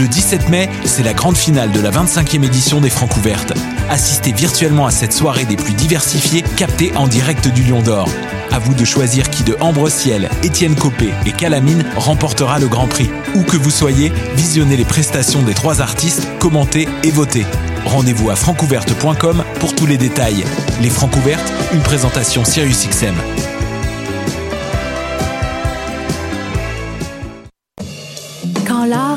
[0.00, 3.52] Le 17 mai, c'est la grande finale de la 25e édition des Francs ouvertes.
[3.90, 8.08] Assistez virtuellement à cette soirée des plus diversifiées, captée en direct du Lion d'Or.
[8.50, 12.86] À vous de choisir qui de Ambre Ciel, Étienne Copé et Calamine remportera le Grand
[12.86, 13.10] Prix.
[13.34, 17.44] Où que vous soyez, visionnez les prestations des trois artistes, commentez et votez.
[17.84, 20.44] Rendez-vous à francouverte.com pour tous les détails.
[20.80, 23.16] Les Francs ouvertes, une présentation SiriusXM.
[23.16, 23.49] Quand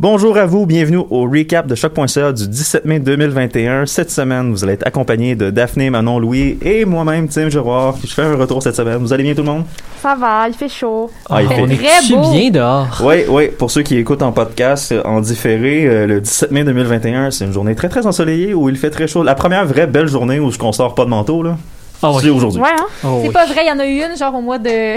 [0.00, 3.84] Bonjour à vous, bienvenue au recap de choc.ca du 17 mai 2021.
[3.86, 7.96] Cette semaine, vous allez être accompagné de Daphné, Manon, Louis et moi-même, Tim Giroir.
[8.04, 8.98] Je fais un retour cette semaine.
[8.98, 9.64] Vous allez bien tout le monde?
[10.00, 11.10] Ça va, il fait chaud.
[11.28, 11.76] Ah, il fait On est
[12.06, 13.02] Tu bien dehors.
[13.02, 16.62] Oui, oui, pour ceux qui écoutent en podcast, euh, en différé, euh, le 17 mai
[16.62, 19.24] 2021, c'est une journée très très ensoleillée où il fait très chaud.
[19.24, 21.56] La première vraie belle journée où je ne sort pas de manteau, là,
[22.04, 22.18] Ah oui.
[22.22, 22.62] c'est aujourd'hui.
[22.62, 22.86] Ouais, hein?
[23.04, 23.34] Oh, C'est oui.
[23.34, 24.96] pas vrai, il y en a eu une, genre au mois de.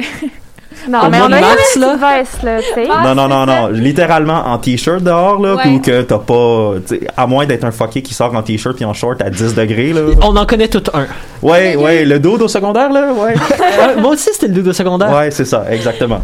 [0.90, 1.96] Non, Au mais mois on de a mars, une là?
[2.18, 2.88] veste, là, tu sais.
[2.92, 3.68] Ah, non, non, non, non.
[3.68, 5.68] Littéralement en t-shirt dehors, là, Ouais.
[5.68, 6.74] ou que t'as pas.
[6.86, 9.54] t'sais, À moins d'être un fucké qui sort en t-shirt puis en short à 10
[9.54, 10.02] degrés, là.
[10.24, 11.06] On en connaît tout un.
[11.44, 13.36] Ouais, ouais, le dos au secondaire, là, ouais.
[13.82, 15.12] Euh, moi aussi, c'était le dodo secondaire.
[15.16, 16.22] Ouais, c'est ça, exactement.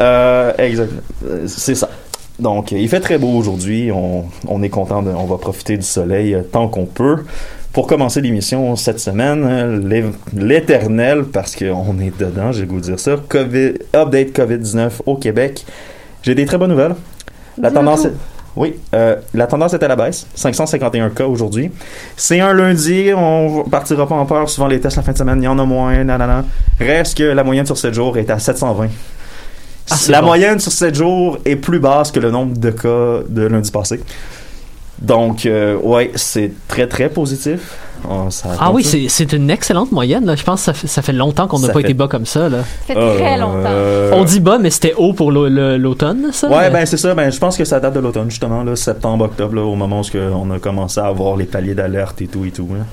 [0.00, 0.90] Euh, exact.
[1.26, 1.88] euh, C'est ça.
[2.38, 3.92] Donc, il fait très beau aujourd'hui.
[3.92, 7.18] On, on est content, de, on va profiter du soleil euh, tant qu'on peut.
[7.74, 13.00] Pour commencer l'émission cette semaine, l'é- l'éternel, parce qu'on est dedans, j'ai goût de dire
[13.00, 15.66] ça, COVID, update COVID-19 au Québec.
[16.22, 16.94] J'ai des très bonnes nouvelles.
[17.58, 18.12] La tendance est-
[18.56, 20.24] oui, euh, la tendance est à la baisse.
[20.36, 21.72] 551 cas aujourd'hui.
[22.16, 24.48] C'est un lundi, on partira pas en peur.
[24.48, 26.44] Souvent, les tests la fin de semaine, il y en a moins, nanana.
[26.78, 28.88] Reste que la moyenne sur 7 jours est à 720.
[29.90, 30.28] Ah, la bon.
[30.28, 34.00] moyenne sur 7 jours est plus basse que le nombre de cas de lundi passé.
[35.00, 37.76] Donc, euh, ouais, c'est très, très positif.
[38.08, 40.26] Oh, ça Ah oui, c'est c'est une excellente moyenne.
[40.26, 40.36] Là.
[40.36, 42.26] Je pense que ça fait, ça fait longtemps qu'on n'a pas fait- été bas comme
[42.26, 42.48] ça.
[42.50, 42.58] Là.
[42.86, 43.62] Ça fait très longtemps.
[43.66, 46.48] Euh, On dit bas, mais c'était haut pour l'automne, ça?
[46.48, 47.14] Ouais, mais- ben c'est ça.
[47.14, 50.00] Ben, je pense que ça date de l'automne, justement, là, septembre, octobre, là, au moment
[50.00, 52.68] où que on a commencé à avoir les paliers d'alerte et tout et tout.
[52.70, 52.84] là.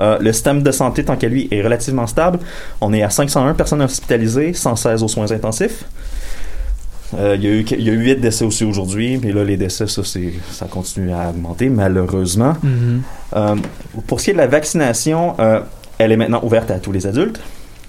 [0.00, 2.38] Euh, le système de santé, tant qu'à lui, est relativement stable.
[2.80, 5.84] On est à 501 personnes hospitalisées, 116 aux soins intensifs.
[7.16, 9.42] Euh, Il y, a eu- il y a eu 8 décès aussi aujourd'hui, puis là,
[9.44, 12.52] les décès, ça, continue à augmenter, malheureusement.
[12.62, 13.02] Mhm.
[13.36, 13.54] Euh,
[14.06, 15.60] pour ce qui est de la vaccination, euh,
[15.98, 17.40] elle est maintenant ouverte à tous les adultes.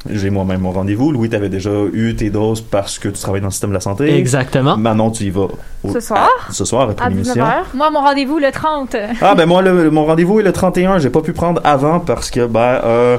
[0.10, 1.12] J'ai moi-même mon rendez-vous.
[1.12, 3.76] Louis, tu avais déjà eu tes doses parce que tu travailles dans le système de
[3.76, 4.16] la santé.
[4.18, 4.78] Exactement.
[4.78, 5.48] Manon, tu y vas
[5.84, 6.30] au- Ce soir?
[6.48, 7.34] à- ce soir après À l'émission.
[7.36, 7.66] 19h.
[7.76, 8.96] Moi, mon rendez-vous le 30.
[9.22, 12.32] Ah ben moi le- mon rendez-vous est le 31, j'ai pas pu prendre avant parce
[12.32, 13.18] que ben euh,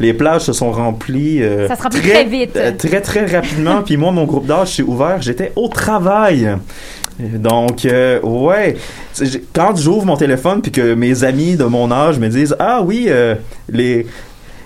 [0.00, 2.56] les plages se sont remplies euh, Ça se remplit très vite.
[2.56, 6.48] euh, très très rapidement puis moi mon groupe d'âge s'est ouvert, j'étais au travail.
[7.20, 8.76] Donc euh, ouais,
[9.54, 13.04] quand j'ouvre mon téléphone puis que mes amis de mon âge me disent "Ah oui,
[13.08, 13.34] euh,
[13.70, 14.06] les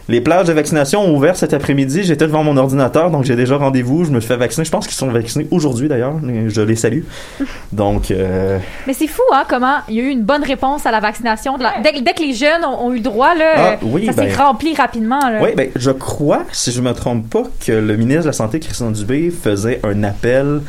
[0.09, 2.05] les plages de vaccination ont ouvert cet après-midi.
[2.05, 4.05] J'étais devant mon ordinateur, donc j'ai déjà rendez-vous.
[4.05, 4.65] Je me fais vacciner.
[4.65, 6.15] Je pense qu'ils sont vaccinés aujourd'hui d'ailleurs.
[6.49, 7.03] Je les salue.
[7.73, 10.91] Donc, euh, Mais c'est fou, hein, comment il y a eu une bonne réponse à
[10.93, 11.59] la vaccination.
[11.59, 13.77] de la- Dès, dès que les jeunes ont, ont eu le droit, là, Ah, euh,
[13.83, 15.19] oui, ça ben- s'est rempli rapidement.
[15.29, 15.41] Là.
[15.43, 18.61] Oui, ben, je crois, si je me trompe pas, que le ministre de la Santé,
[18.61, 20.61] Christian Dubé, faisait un appel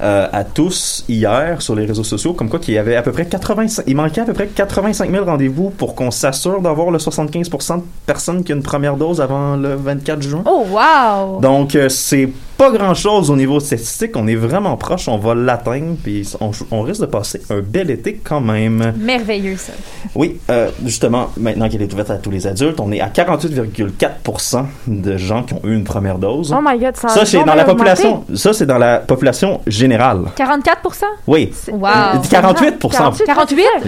[0.00, 3.12] euh, à tous hier sur les réseaux sociaux, comme quoi qu'il y avait à peu
[3.12, 6.98] près 85, il manquait à peu près 85 000 rendez-vous pour qu'on s'assure d'avoir le
[6.98, 10.42] 75% de personnes qui ont une première dose avant le 24 juin.
[10.46, 11.40] Oh, wow!
[11.40, 12.28] Donc, euh, c'est
[12.58, 14.10] pas grand-chose au niveau statistique.
[14.16, 15.08] On est vraiment proche.
[15.08, 15.96] On va l'atteindre.
[16.02, 18.92] Puis on, on risque de passer un bel été quand même.
[18.98, 19.72] Merveilleux, ça.
[20.14, 24.64] Oui, euh, justement, maintenant qu'elle est ouverte à tous les adultes, on est à 48,4%
[24.88, 26.54] de gens qui ont eu une première dose.
[26.56, 27.70] Oh my god, ça Ça, c'est dans la augmenté.
[27.70, 28.24] population.
[28.34, 30.24] Ça, c'est dans la population générale.
[30.36, 31.52] 44% Oui.
[31.70, 31.80] Wow.
[32.28, 33.24] 48 48 C'est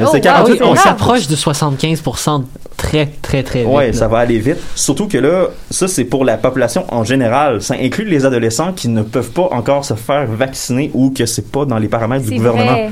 [0.03, 0.21] Oh, wow.
[0.21, 2.45] 48 Ah oui, on s'approche de 75%
[2.77, 3.69] très, très, très vite.
[3.69, 3.93] Ouais, là.
[3.93, 4.59] ça va aller vite.
[4.75, 7.61] Surtout que là, ça, c'est pour la population en général.
[7.63, 11.51] Ça inclut les adolescents qui ne peuvent pas encore se faire vacciner ou que c'est
[11.51, 12.73] pas dans les paramètres du gouvernement.
[12.73, 12.91] vrai.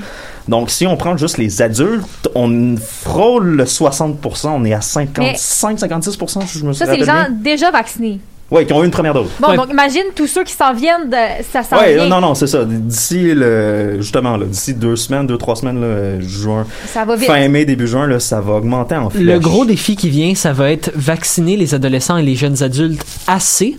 [0.49, 4.49] Donc, si on prend juste les adultes, on frôle le 60%.
[4.49, 8.21] On est à 55-56%, si je me Ça, souviens c'est les gens déjà vaccinés.
[8.51, 9.29] Oui, qui ont eu une première dose.
[9.41, 9.57] Bon, Ouais.
[9.57, 12.07] donc imagine tous ceux qui s'en viennent, de, ça s'en Ouais, vient.
[12.09, 12.65] non, non, c'est ça.
[12.65, 17.27] D'ici le, justement, là, d'ici deux semaines, deux, trois semaines, là, juin, Ça va vite.
[17.27, 19.23] fin mai, début juin, là, ça va augmenter en flèche.
[19.23, 23.05] Le gros défi qui vient, ça va être vacciner les adolescents et les jeunes adultes
[23.27, 23.77] assez.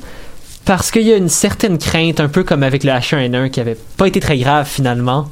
[0.66, 3.78] Parce qu'il y a une certaine crainte, un peu comme avec le H1N1, qui avait
[3.98, 5.28] pas été très grave finalement,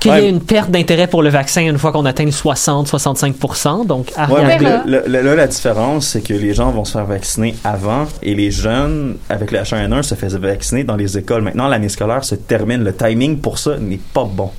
[0.00, 3.86] qu'il y ait une perte d'intérêt pour le vaccin une fois qu'on atteint le 60-65%.
[3.86, 7.04] Donc, à Ouais, le- le- là, la différence, c'est que les gens vont se faire
[7.04, 11.42] vacciner avant et les jeunes, avec le H1N1, se faisaient vacciner dans les écoles.
[11.42, 12.82] Maintenant, l'année scolaire se termine.
[12.82, 14.50] Le timing pour ça n'est pas bon.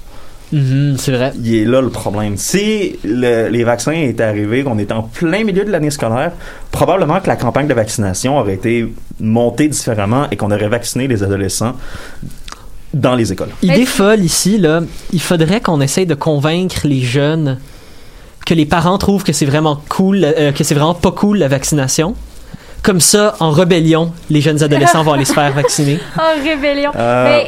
[0.52, 1.32] Mhm, c'est vrai.
[1.42, 2.36] Il est là le problème.
[2.38, 6.32] Si le- les vaccins étaient arrivés, qu'on était en plein milieu de l'année scolaire,
[6.72, 11.24] probablement que la campagne de vaccination aurait été montée différemment et qu'on aurait vacciné les
[11.24, 11.74] adolescents
[12.94, 13.50] dans les écoles.
[13.64, 14.82] Idée folle ici, là,
[15.14, 17.58] il faudrait qu'on essaye de convaincre les jeunes
[18.46, 21.48] que les parents trouvent que c'est vraiment cool, euh, que c'est vraiment pas cool la
[21.48, 22.16] vaccination.
[22.84, 26.00] Comme ça, en rébellion, les jeunes adolescents vont aller se faire vacciner.
[26.18, 26.90] En rébellion.
[26.96, 27.48] Euh, mais,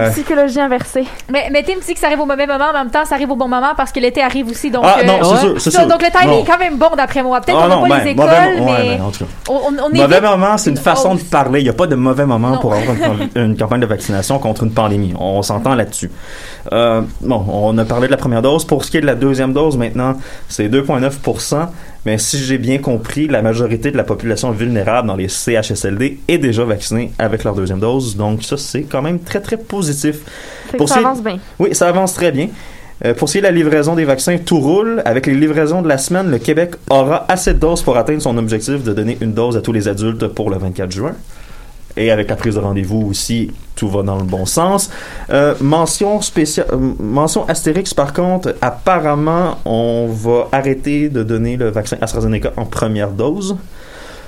[0.00, 0.10] La ouais.
[0.12, 1.04] psychologie inversée.
[1.30, 3.14] mais, mais Tim dit que ça arrive au mauvais moment, mais en même temps, ça
[3.16, 4.70] arrive au bon moment parce que l'été arrive aussi.
[4.70, 5.58] Donc, Ah euh, non, c'est ouais.
[5.70, 6.42] sûr, donc le timing Non.
[6.42, 7.40] est quand même bon d'après moi.
[7.42, 9.30] Peut-être Ah qu'on n'a pas ben, les écoles, mauvais, ouais, mais ben, en tout cas.
[9.50, 11.16] on, on, on Mauvais moment, c'est une façon Oh.
[11.16, 11.60] de parler.
[11.60, 12.58] Il n'y a pas de mauvais moment Non.
[12.58, 12.96] pour avoir
[13.36, 15.12] une, une campagne de vaccination contre une pandémie.
[15.18, 16.10] On s'entend là-dessus.
[16.72, 18.64] Euh, bon, on a parlé de la première dose.
[18.64, 20.16] Pour ce qui est de la deuxième dose, maintenant,
[20.48, 21.68] c'est 2,9%
[22.04, 26.38] Mais si j'ai bien compris, la majorité de la population vulnérable dans les CHSLD est
[26.38, 28.16] déjà vaccinée avec leur deuxième dose.
[28.16, 30.16] Donc ça, c'est quand même très, très positif.
[30.76, 31.38] Pour ça avance bien.
[31.58, 32.48] Oui, ça avance très bien.
[33.04, 35.02] Euh, pour ce qui est de la livraison des vaccins, tout roule.
[35.04, 38.36] Avec les livraisons de la semaine, le Québec aura assez de doses pour atteindre son
[38.38, 41.14] objectif de donner une dose à tous les adultes pour le 24 juin.
[41.98, 44.88] Et avec la prise de rendez-vous aussi, tout va dans le bon sens.
[45.30, 51.68] Euh, mention spéciale, euh, mention Astérix par contre, apparemment, on va arrêter de donner le
[51.70, 53.56] vaccin AstraZeneca en première dose.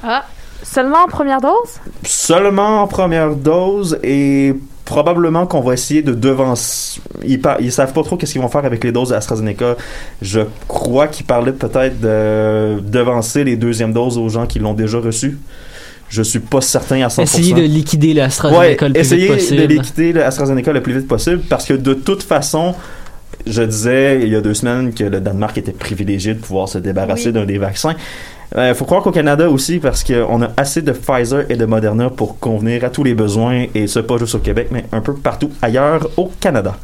[0.03, 0.25] Ah,
[0.63, 1.81] Seulement en première dose?
[2.05, 7.01] Seulement en première dose et probablement qu'on va essayer de devancer.
[7.25, 9.77] Ils, par- ils savent pas trop qu'est-ce qu'ils vont faire avec les doses AstraZeneca.
[10.21, 14.99] Je crois qu'ils parlaient peut-être de devancer les deuxièmes doses aux gens qui l'ont déjà
[14.99, 15.39] reçu.
[16.11, 17.23] Je suis pas certain à 100%.
[17.23, 19.61] Essayer de liquider Ouais, l'AstraZeneca le plus vite possible.
[19.63, 22.75] de liquider le AstraZeneca le plus vite possible parce que de toute façon,
[23.47, 26.79] je disais il y a deux semaines que le Danemark était privilégié de pouvoir se
[26.79, 27.33] débarrasser Oui.
[27.33, 27.95] d'un des vaccins.
[28.57, 32.11] Il faut croire qu'au Canada aussi, parce qu'on a assez de Pfizer et de Moderna
[32.11, 35.15] pour convenir à tous les besoins, et ce pas juste au Québec, mais un peu
[35.15, 36.77] partout ailleurs au Canada.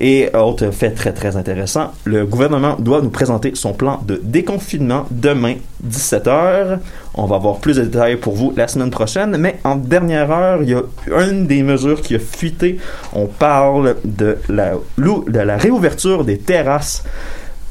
[0.00, 5.06] Et autre fait très très intéressant, le gouvernement doit nous présenter son plan de déconfinement
[5.10, 6.78] demain 17h.
[7.14, 10.62] On va avoir plus de détails pour vous la semaine prochaine, mais en dernière heure,
[10.62, 10.82] il y a
[11.28, 12.78] une des mesures qui a fuité.
[13.12, 17.02] On parle de la, de la réouverture des terrasses.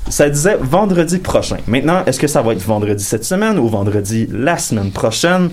[0.10, 1.58] Ça disait vendredi prochain.
[1.68, 5.50] Maintenant, est-ce que ça va être vendredi cette semaine ou vendredi la semaine prochaine?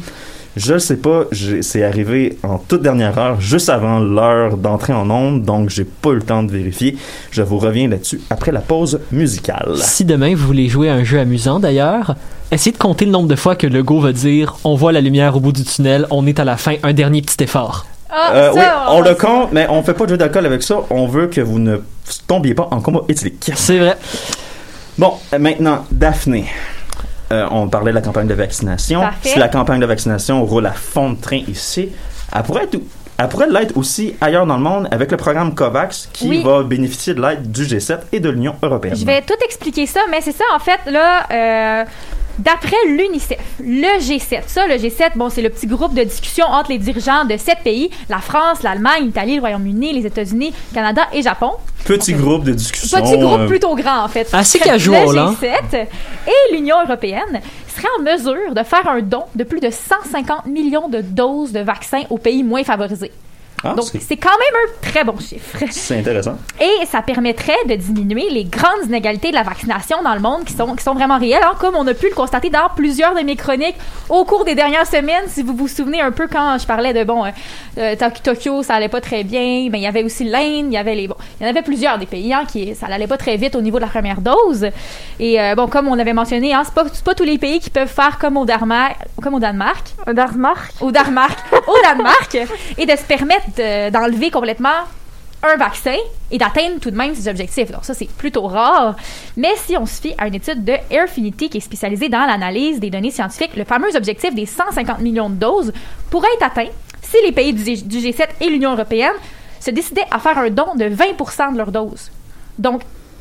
[0.56, 1.24] Je ne sais pas,
[1.62, 6.10] c'est arrivé en toute dernière heure, juste avant l'heure d'entrée en onde, donc j'ai pas
[6.10, 6.96] eu le temps de vérifier.
[7.32, 9.72] Je vous reviens là-dessus après la pause musicale.
[9.78, 12.14] Si demain vous voulez jouer à un jeu amusant d'ailleurs,
[12.52, 15.00] essayez de compter le nombre de fois que le go va dire on voit la
[15.00, 17.84] lumière au bout du tunnel, on est à la fin, un dernier petit effort.
[18.10, 20.62] ah, Euh, ça, oui, on le compte, mais on fait pas de jeu d'alcool avec
[20.62, 20.82] ça.
[20.90, 21.78] On veut que vous ne
[22.28, 23.50] tombiez pas en combat éthylique.
[23.56, 23.96] C'est vrai.
[24.98, 26.44] Bon, euh, maintenant, Daphné.
[27.34, 29.00] Euh, on parlait de la campagne de vaccination.
[29.00, 29.28] Parfait.
[29.30, 31.88] Si la campagne de vaccination roule à fond de train ici,
[32.34, 32.78] elle pourrait être,
[33.18, 36.42] elle pourrait l'être aussi ailleurs dans le monde avec le programme COVAX qui Oui.
[36.42, 38.94] va bénéficier de l'aide du G7 et de l'Union européenne.
[38.96, 41.84] Je vais tout expliquer ça, mais c'est ça, en fait, là, euh,
[42.38, 46.70] d'après l'UNICEF, le G7, ça, le G7, bon, c'est le petit groupe de discussion entre
[46.70, 51.22] les dirigeants de sept pays, la France, l'Allemagne, l'Italie, le Royaume-Uni, les États-Unis, Canada et
[51.22, 51.52] Japon.
[51.84, 53.00] Petit groupe de discussion.
[53.00, 54.28] Petit groupe euh, plutôt grand, en fait.
[54.32, 55.36] Assez casual, le hein?
[55.40, 55.86] G7
[56.26, 60.88] et l'Union européenne seraient en mesure de faire un don de plus de 150 millions
[60.88, 63.12] de doses de vaccins aux pays moins favorisés.
[63.64, 65.58] Ah, Donc, c'est- quand même un très bon chiffre.
[65.70, 66.36] C'est intéressant.
[66.60, 70.52] Et ça permettrait de diminuer les grandes inégalités de la vaccination dans le monde qui
[70.52, 73.20] sont, qui sont vraiment réelles, hein, comme on a pu le constater dans plusieurs de
[73.20, 73.76] mes chroniques
[74.08, 75.24] au cours des dernières semaines.
[75.28, 77.30] Si vous vous souvenez un peu quand je parlais de, bon, euh,
[77.78, 80.72] euh, Tok- Tokyo, ça allait pas très bien, mais il y avait aussi l'Inde, il
[80.72, 83.06] y avait les, bon, il y en avait plusieurs des pays, hein, qui, ça allait
[83.06, 84.68] pas très vite au niveau de la première dose.
[85.18, 87.60] Et euh, bon, comme on avait mentionné, hein, c'est pas, c'est pas tous les pays
[87.60, 90.72] qui peuvent faire comme au Danemark, comme au Danemark, Un Danemark.
[90.80, 92.36] au Danemark, au Danemark,
[92.78, 94.84] et de se permettre de- d'enlever complètement
[95.42, 95.96] un vaccin
[96.30, 97.70] et d'atteindre tout de même ses objectifs.
[97.70, 98.96] Donc ça, c'est plutôt rare.
[99.36, 102.80] Mais si on se fie à une étude de Airfinity qui est spécialisée dans l'analyse
[102.80, 105.72] des données scientifiques, le fameux objectif des 150 millions de doses
[106.10, 106.70] pourrait être atteint
[107.02, 107.62] si les pays du
[107.98, 109.12] G7 et l'Union européenne
[109.60, 112.10] se décidaient à faire un don de 20% de leurs doses.
[112.58, 112.80] Donc,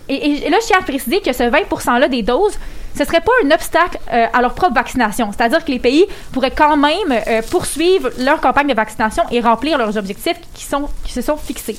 [0.10, 2.58] et, et là, je tiens à préciser que ce 20 %-là des doses,
[2.98, 5.32] ce serait pas un obstacle euh, à leur propre vaccination.
[5.32, 9.78] C'est-à-dire que les pays pourraient quand même euh, poursuivre leur campagne de vaccination et remplir
[9.78, 11.78] leurs objectifs qui, sont, qui se sont fixés.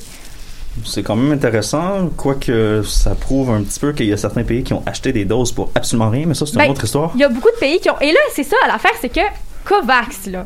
[0.83, 4.61] C'est quand même intéressant, quoique ça prouve un petit peu qu'il y a certains pays
[4.61, 7.11] qui ont acheté des doses pour absolument rien, mais ça, c'est une Ben, autre histoire.
[7.15, 7.99] Il y a beaucoup de pays qui ont.
[8.01, 9.21] Et là, c'est ça, l'affaire, c'est que
[9.63, 10.45] COVAX, là.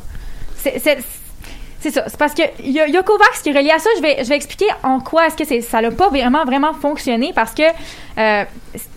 [0.56, 1.00] C'est.
[1.80, 3.90] C'est- ça, c'est parce que il y, a- COVAX qui est relié à ça.
[3.98, 7.32] Je vais, je vais expliquer en quoi est-ce que ça n'a pas vraiment, vraiment fonctionné
[7.34, 7.64] parce que
[8.18, 8.44] euh,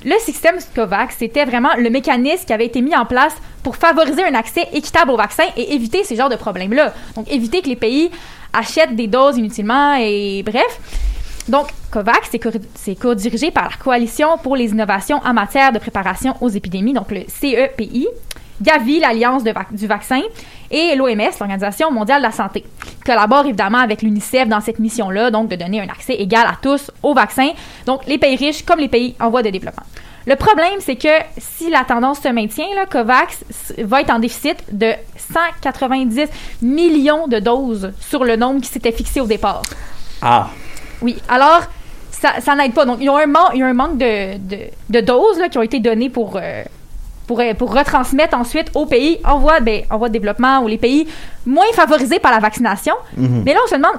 [0.04, 4.24] le système COVAX, c'était vraiment le mécanisme qui avait été mis en place pour favoriser
[4.24, 6.92] un accès équitable au vaccin et éviter ces genres de problèmes-là.
[7.14, 8.10] Donc, éviter que les pays
[8.52, 10.80] achètent des doses inutilement et bref.
[11.48, 15.78] Donc, COVAX, c'est co- c'est co-dirigé par la Coalition pour les innovations en matière de
[15.78, 18.06] préparation aux épidémies, donc le CEPI,
[18.62, 20.20] Gavi, l'Alliance vac- du vaccin,
[20.70, 22.64] et l'OMS, l'Organisation mondiale de la santé.
[23.04, 26.90] Collaborent évidemment avec l'UNICEF dans cette mission-là, donc de donner un accès égal à tous
[27.02, 27.50] au vaccin,
[27.86, 29.82] donc les pays riches comme les pays en voie de développement.
[30.24, 33.44] Le problème, c'est que si la tendance se maintient, là, COVAX
[33.78, 34.92] va être en déficit de
[35.34, 36.28] 190
[36.62, 39.62] millions de doses sur le nombre qui s'était fixé au départ.
[40.22, 40.48] Ah,
[41.02, 41.62] Oui, alors,
[42.12, 42.84] ça, ça n'aide pas.
[42.84, 44.58] Donc, il y a un, man- il y a un manque de, de,
[44.90, 46.62] de doses là, qui ont été données pour, euh,
[47.26, 50.68] pour, euh, pour retransmettre ensuite aux pays en voie, ben, en voie de développement ou
[50.68, 51.06] les pays
[51.46, 52.94] moins favorisés par la vaccination.
[53.16, 53.42] Mhm.
[53.44, 53.96] Mais là, on se demande,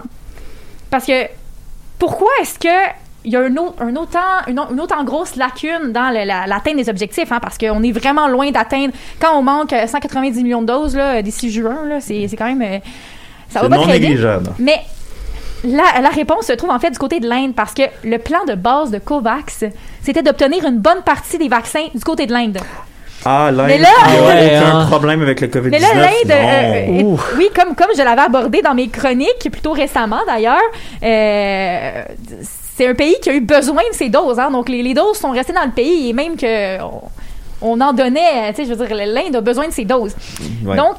[0.90, 1.28] parce que
[2.00, 2.68] pourquoi est-ce que
[3.26, 6.76] il y a un autre, un autant, une, une autant grosse lacune dans la- l'atteinte
[6.76, 8.94] des objectifs, hein, parce qu'on est vraiment loin d'atteindre.
[9.18, 12.62] Quand on manque euh, 190 millions de doses d'ici juin, c'est quand même.
[12.62, 12.80] euh,
[13.50, 14.18] ça va pas non très vite.
[14.60, 14.76] Mais
[15.64, 18.44] la, la réponse se trouve en fait du côté de l'Inde parce que le plan
[18.46, 19.64] de base de COVAX,
[20.02, 22.58] c'était d'obtenir une bonne partie des vaccins du côté de l'Inde.
[23.26, 24.86] Ah, l'Inde, Mais là- il y a Ouais, aucun hein.
[24.88, 25.70] problème avec le COVID-19.
[25.72, 27.20] Mais là, l'Inde, euh, Ouh.
[27.38, 30.58] oui, comme, comme je l'avais abordé dans mes chroniques, plutôt récemment d'ailleurs,
[31.04, 32.04] euh,
[32.76, 34.40] c'est un pays qui a eu besoin de ces doses.
[34.40, 37.02] Hein, donc, les, les doses sont restées dans le pays et même que on,
[37.62, 40.16] on en donnait, tu sais, je veux dire, l'Inde a besoin de ces doses.
[40.66, 40.76] Ouais.
[40.76, 40.98] Donc,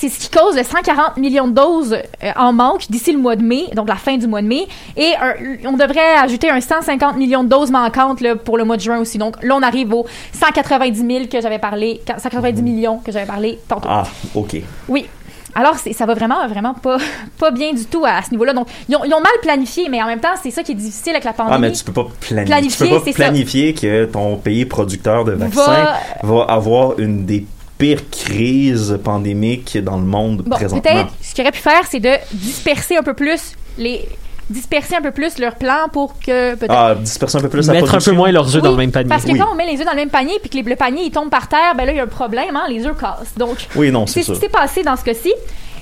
[0.00, 3.34] c'est ce qui cause le 140 millions de doses euh, en manque d'ici le mois
[3.34, 4.66] de mai, donc la fin du mois de mai.
[4.96, 5.34] Et un-
[5.68, 8.98] on devrait ajouter un 150 millions de doses manquantes là, pour le mois de juin
[8.98, 9.18] aussi.
[9.18, 13.58] Donc là, on arrive aux 190 000 que j'avais parlé, 190 millions que j'avais parlé
[13.68, 13.88] tantôt.
[13.90, 14.56] Ah, OK.
[14.88, 15.06] Oui.
[15.54, 16.98] Alors, ça va vraiment, vraiment pas,
[17.38, 18.52] pas bien du tout à, ce niveau-là.
[18.52, 20.76] Donc, ils ont, ils ont mal planifié, mais en même temps, c'est ça qui est
[20.76, 21.56] difficile avec la pandémie.
[21.56, 22.44] Ah, mais tu peux pas planifier.
[22.44, 23.12] Planifier, tu peux pas ça.
[23.16, 27.44] planifier que ton pays producteur de vaccins Va- va, avoir une des
[27.78, 30.82] pires crises pandémiques dans le monde Bon, présentement.
[30.82, 34.06] peut-être, ce qu'ils auraient pu faire, c'est de disperser un peu plus les
[34.50, 37.94] disperser un peu plus leur plan pour que peut-être Ah, disperser un peu plus Mettre
[37.94, 39.08] un peu moins leurs œufs dans le même panier.
[39.08, 39.38] Parce que Oui.
[39.38, 41.10] quand on met les œufs dans le même panier puis que les- le panier il
[41.10, 43.34] tombe par terre, ben là il y a un problème, hein, les œufs cassent.
[43.36, 45.32] Donc Oui, non, c'est c'est ce qui s'est passé dans ce cas-ci.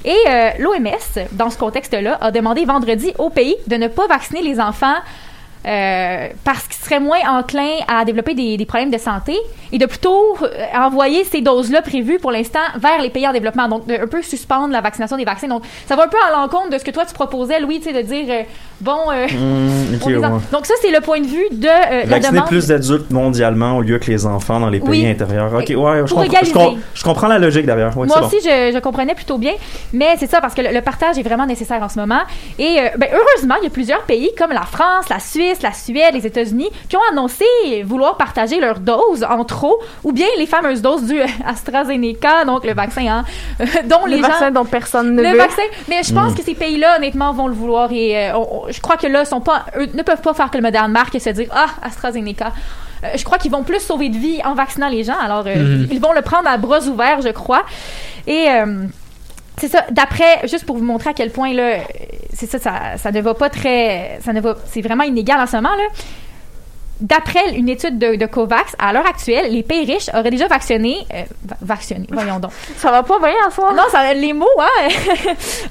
[0.04, 4.42] Et euh, l'OMS, dans ce contexte-là, a demandé vendredi au pays de ne pas vacciner
[4.42, 4.94] les enfants
[5.66, 9.36] euh, parce qu'ils seraient moins enclins à développer des, des problèmes de santé
[9.72, 13.68] et de plutôt euh, envoyer ces doses-là prévues pour l'instant vers les pays en développement.
[13.68, 15.48] Donc, de un peu suspendre la vaccination des vaccins.
[15.48, 17.90] Donc, ça va un peu à l'encontre de ce que toi tu proposais, Louis, tu
[17.90, 18.42] sais, de dire, euh,
[18.80, 19.24] bon, euh,
[19.96, 20.40] ok, on les en- ouais.
[20.52, 22.48] donc ça, c'est le point de vue de la Vacciner demande.
[22.48, 25.06] plus d'adultes mondialement au lieu que les enfants dans les pays Oui.
[25.08, 25.52] intérieurs.
[25.52, 26.52] Ok, ouais, je, je, égaliser.
[26.52, 27.66] com- je comprends la logique.
[27.66, 28.26] Ouais, Moi bon.
[28.26, 29.52] aussi, je, je comprenais plutôt bien,
[29.92, 32.20] mais c'est ça parce que le, le partage est vraiment nécessaire en ce moment.
[32.58, 36.14] Et ben, heureusement, il y a plusieurs pays comme la France, la Suisse, la Suède,
[36.14, 37.44] les États-Unis qui ont annoncé
[37.84, 42.74] vouloir partager leurs doses en trop, ou bien les fameuses doses du AstraZeneca, donc le
[42.74, 43.24] vaccin, hein,
[43.84, 44.50] dont Le les vaccin gens.
[44.52, 45.36] dont personne ne Le veut.
[45.36, 46.14] vaccin, mais je Mm.
[46.16, 49.06] pense que ces pays-là, honnêtement, vont le vouloir et euh, on- on- je crois que
[49.06, 51.48] là, sont pas, eux ne peuvent pas faire que le moderne marque et se dire
[51.52, 52.52] ah AstraZeneca.
[53.04, 55.18] Euh, je crois qu'ils vont plus sauver de vie en vaccinant les gens.
[55.22, 55.88] Alors, euh, Mhm.
[55.90, 57.62] ils vont le prendre à bras ouverts, je crois.
[58.26, 58.86] Et euh,
[59.58, 59.84] c'est ça.
[59.90, 61.78] D'après, juste pour vous montrer à quel point là,
[62.32, 65.46] c'est ça, ça, ça ne va pas très, ça ne va, c'est vraiment inégal en
[65.46, 65.84] ce moment là.
[66.98, 70.96] D'après une étude de, de COVAX, à l'heure actuelle, les pays riches auraient déjà vacciné,
[71.12, 72.52] euh, va- vacciné, voyons donc.
[72.78, 73.74] Ça va pas bien en soi.
[73.74, 74.88] Non, ça, les mots, hein,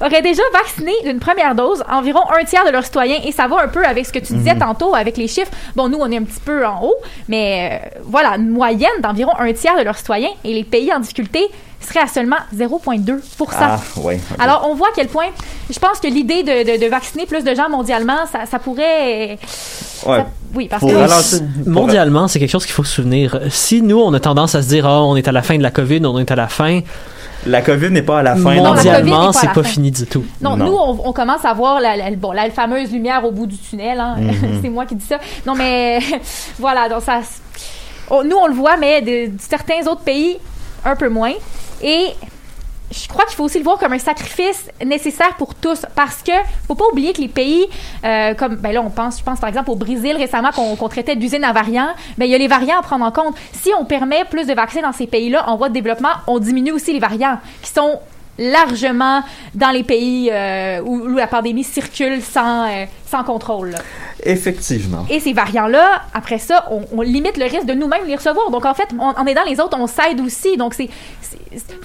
[0.06, 3.18] auraient déjà vacciné d'une première dose environ un tiers de leurs citoyens.
[3.24, 5.50] Et ça va un peu avec ce que tu disais tantôt, avec les chiffres.
[5.74, 6.94] Bon, nous, on est un petit peu en haut,
[7.26, 10.30] mais euh, voilà, une moyenne d'environ un tiers de leurs citoyens.
[10.44, 11.44] Et les pays en difficulté
[11.80, 13.18] seraient à seulement 0,2
[13.52, 14.16] Ah, ouais.
[14.16, 14.36] ok.
[14.40, 15.26] alors, on voit à quel point,
[15.70, 19.38] je pense que l'idée de, de- de vacciner plus de gens mondialement, ça, ça pourrait...
[20.06, 20.18] Ouais.
[20.18, 20.92] ça- oui, parce que...
[20.94, 21.40] ralentir.
[21.66, 23.38] Mondialement, c'est quelque chose qu'il faut se souvenir.
[23.50, 25.62] Si nous, on a tendance à se dire, ah, on est à la fin de
[25.62, 26.80] la COVID, on est à la fin,
[27.46, 28.54] La COVID n'est pas à la fin.
[28.56, 29.62] Mondialement, pas c'est pas fin.
[29.64, 30.24] fini du tout.
[30.40, 30.64] Non, Non.
[30.66, 33.56] nous, on, on commence à voir la, la- bon, la fameuse lumière au bout du
[33.58, 34.00] tunnel.
[34.00, 34.16] hein.
[34.18, 34.58] Mhm.
[34.62, 35.18] c'est moi qui dis ça.
[35.46, 36.00] Non, mais
[36.58, 37.20] voilà, donc ça...
[38.10, 40.38] on- nous, on le voit, mais de, de certains autres pays,
[40.84, 41.32] un peu moins.
[41.82, 42.08] Et
[42.90, 46.32] je crois qu'il faut aussi le voir comme un sacrifice nécessaire pour tous parce que
[46.68, 47.66] faut pas oublier que les pays
[48.04, 50.88] euh, comme ben là on pense je pense par exemple au Brésil récemment qu'on qu'on
[50.88, 53.34] traitait d'usine à variants ben il y a les variants à prendre en compte.
[53.52, 56.72] Si on permet plus de vaccins dans ces pays-là en voie de développement on diminue
[56.72, 57.98] aussi les variants qui sont
[58.38, 59.22] largement
[59.54, 63.78] dans les pays euh, où, où la pandémie circule sans euh, sans contrôle là.
[64.24, 65.06] Effectivement.
[65.10, 68.50] Et ces variants-là, après ça, on, on limite le risque de nous-mêmes les recevoir.
[68.50, 70.56] Donc, en fait, on- en aidant les autres, on s'aide aussi.
[70.56, 70.88] Donc, c'est,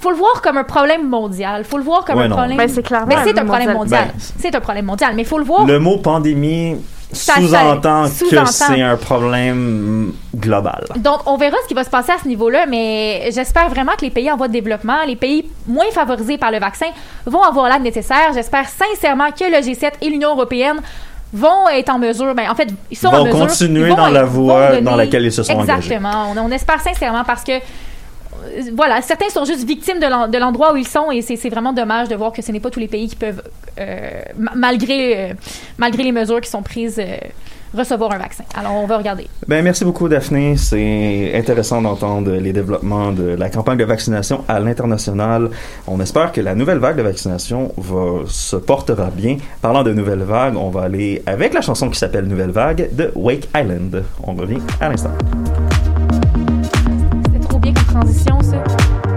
[0.01, 1.63] faut le voir comme un problème mondial.
[1.65, 2.35] faut le voir comme Ouais, un non.
[2.37, 2.57] problème.
[2.57, 4.05] Ben, c'est clairement Mais c'est un un problème mondial.
[4.05, 4.15] mondial.
[4.15, 5.13] Ben, c'est un problème mondial.
[5.15, 5.65] Mais il faut le voir.
[5.65, 6.77] Le mot pandémie
[7.13, 10.85] sous-entend que c'est un problème global.
[10.97, 14.01] Donc, on verra ce qui va se passer à ce niveau-là, mais j'espère vraiment que
[14.05, 16.87] les pays en voie de développement, les pays moins favorisés par le vaccin,
[17.25, 18.31] vont avoir l'aide nécessaire.
[18.33, 20.81] J'espère sincèrement que le G7 et l'Union européenne
[21.33, 23.39] vont être en mesure, ben, en fait, ils sont Vont en mesure.
[23.47, 25.93] continuer ils vont dans la voie dans laquelle ils se sont engagés.
[25.93, 26.33] Exactement.
[26.35, 27.53] On, on espère sincèrement parce que,
[28.75, 31.73] voilà, certains sont juste victimes de l'en- de l'endroit où ils sont et c'est vraiment
[31.73, 33.41] dommage de voir que ce n'est pas tous les pays qui peuvent,
[33.79, 35.33] euh, ma- malgré, euh,
[35.77, 37.15] malgré les mesures qui sont prises, euh,
[37.73, 38.43] recevoir un vaccin.
[38.53, 39.27] Alors, on va regarder.
[39.47, 40.57] Ben, merci beaucoup, Daphné.
[40.57, 45.49] C'est intéressant d'entendre les développements de la campagne de vaccination à l'international.
[45.87, 49.37] On espère que la nouvelle vague de vaccination va, se portera bien.
[49.61, 53.09] Parlant de nouvelle vague, on va aller avec la chanson qui s'appelle Nouvelle Vague de
[53.15, 54.03] Wake Island.
[54.21, 55.11] On revient à l'instant.
[57.91, 59.10] Transition.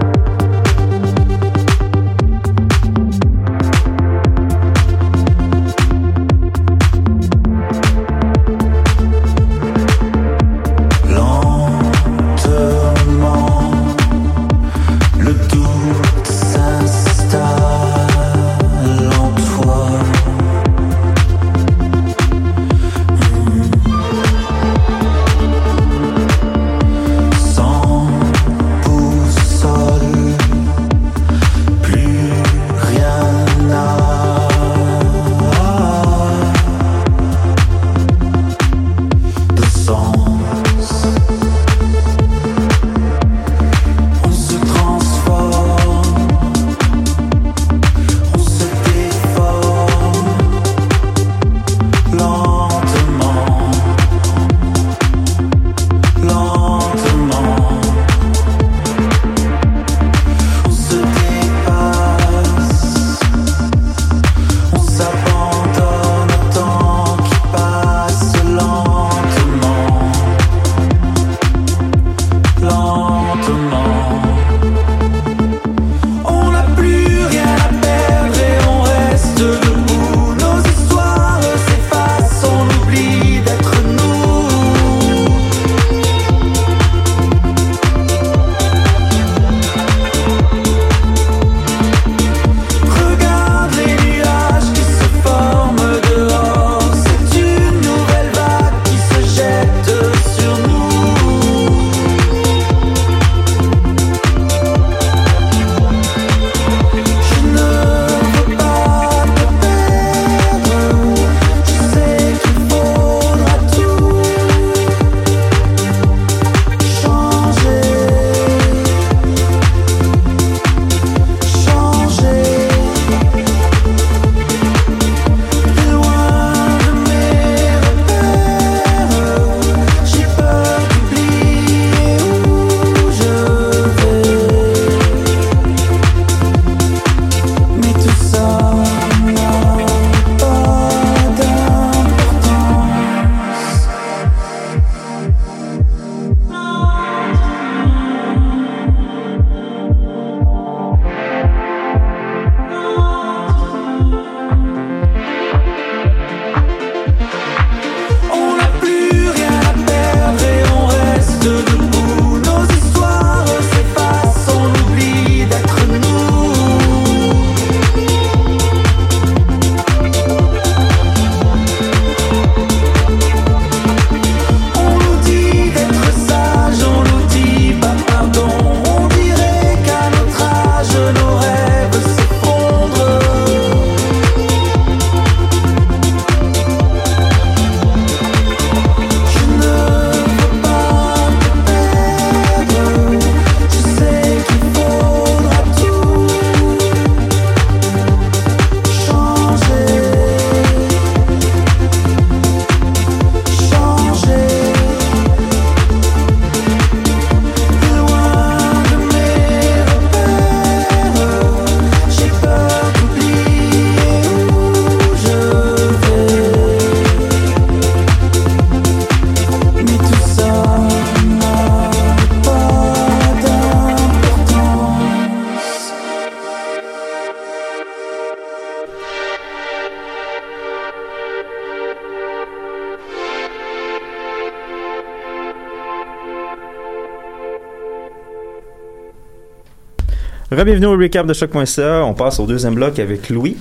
[240.63, 242.03] Bienvenue au recap de choc.ca.
[242.05, 243.57] On passe au deuxième bloc avec Louis.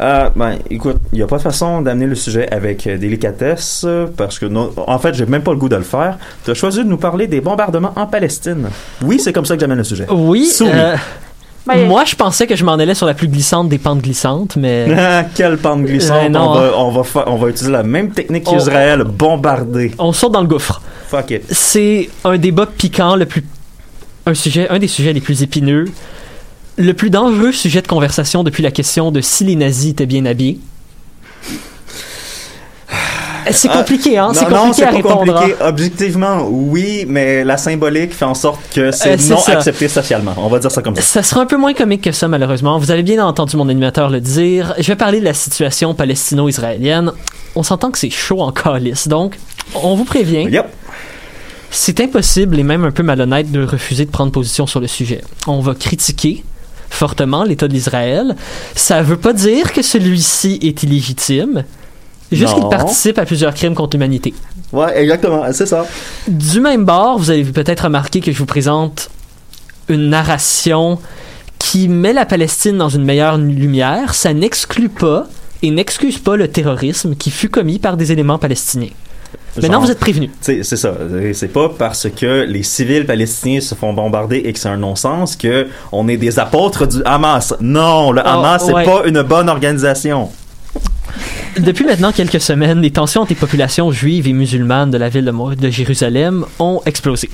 [0.00, 3.82] Euh, ben, écoute, il n'y a pas de façon d'amener le sujet avec euh, délicatesse
[3.86, 6.16] euh, parce que, non, en fait, j'ai même pas le goût de le faire.
[6.44, 8.68] Tu as choisi de nous parler des bombardements en Palestine.
[9.02, 10.06] Oui, c'est comme ça que j'amène le sujet.
[10.10, 10.96] Oui, euh,
[11.66, 14.56] Ben, moi je pensais que je m'en allais sur la plus glissante des pentes glissantes,
[14.56, 14.86] mais
[15.34, 16.24] Quelle pente glissante.
[16.26, 19.02] Euh, non, on, va, on, va fa- on va utiliser la même technique On- qu'Israël,
[19.04, 19.92] bombarder.
[19.98, 20.80] on saute dans le gouffre.
[21.08, 21.42] Fuck it.
[21.52, 23.44] C'est un débat piquant, le plus,
[24.26, 25.86] un sujet, un des sujets les plus épineux,
[26.78, 30.24] le plus dangereux sujet de conversation depuis la question de si les nazis étaient bien
[30.26, 30.58] habillés?
[33.50, 34.28] C'est compliqué, hein?
[34.28, 35.36] Non, C'est non, compliqué c'est à répondre.
[35.36, 35.40] hein.
[35.40, 35.54] compliqué.
[35.64, 39.52] Objectivement, oui, mais la symbolique fait en sorte que c'est Euh, c'est non ça.
[39.52, 40.34] accepté socialement.
[40.36, 41.00] On va dire ça comme ça.
[41.00, 42.78] Ça sera un peu moins comique que ça, malheureusement.
[42.78, 44.74] Vous avez bien entendu mon animateur le dire.
[44.78, 47.12] Je vais parler de la situation palestino-israélienne.
[47.54, 49.38] On s'entend que c'est chaud en calice, donc
[49.74, 50.44] on vous prévient.
[50.50, 50.66] Yep.
[51.70, 55.22] C'est impossible et même un peu malhonnête de refuser de prendre position sur le sujet.
[55.46, 56.44] On va critiquer
[56.90, 58.36] fortement l'État d'Israël.
[58.74, 61.64] Ça veut pas dire que celui-ci est illégitime,
[62.32, 64.34] juste qu'il participe à plusieurs crimes contre l'humanité.
[64.72, 65.44] Ouais, exactement.
[65.52, 65.86] C'est ça.
[66.26, 69.10] Du même bord, vous avez peut-être remarqué que je vous présente
[69.88, 70.98] une narration
[71.58, 74.14] qui met la Palestine dans une meilleure lumière.
[74.14, 75.26] Ça n'exclut pas
[75.62, 78.90] et n'excuse pas le terrorisme qui fut commis par des éléments palestiniens.
[79.60, 79.98] Maintenant, vous êtes
[80.40, 80.94] sais, C'est ça.
[81.32, 85.36] C'est pas parce que les civils palestiniens se font bombarder et que c'est un non-sens
[85.36, 87.54] que on est des apôtres du Hamas.
[87.60, 88.84] Non, le Ah, Hamas, c'est ouais.
[88.84, 90.30] pas une bonne organisation.
[91.58, 95.24] Depuis maintenant quelques semaines, les tensions entre les populations juives et musulmanes de la ville
[95.24, 97.28] de, de Jérusalem ont explosé.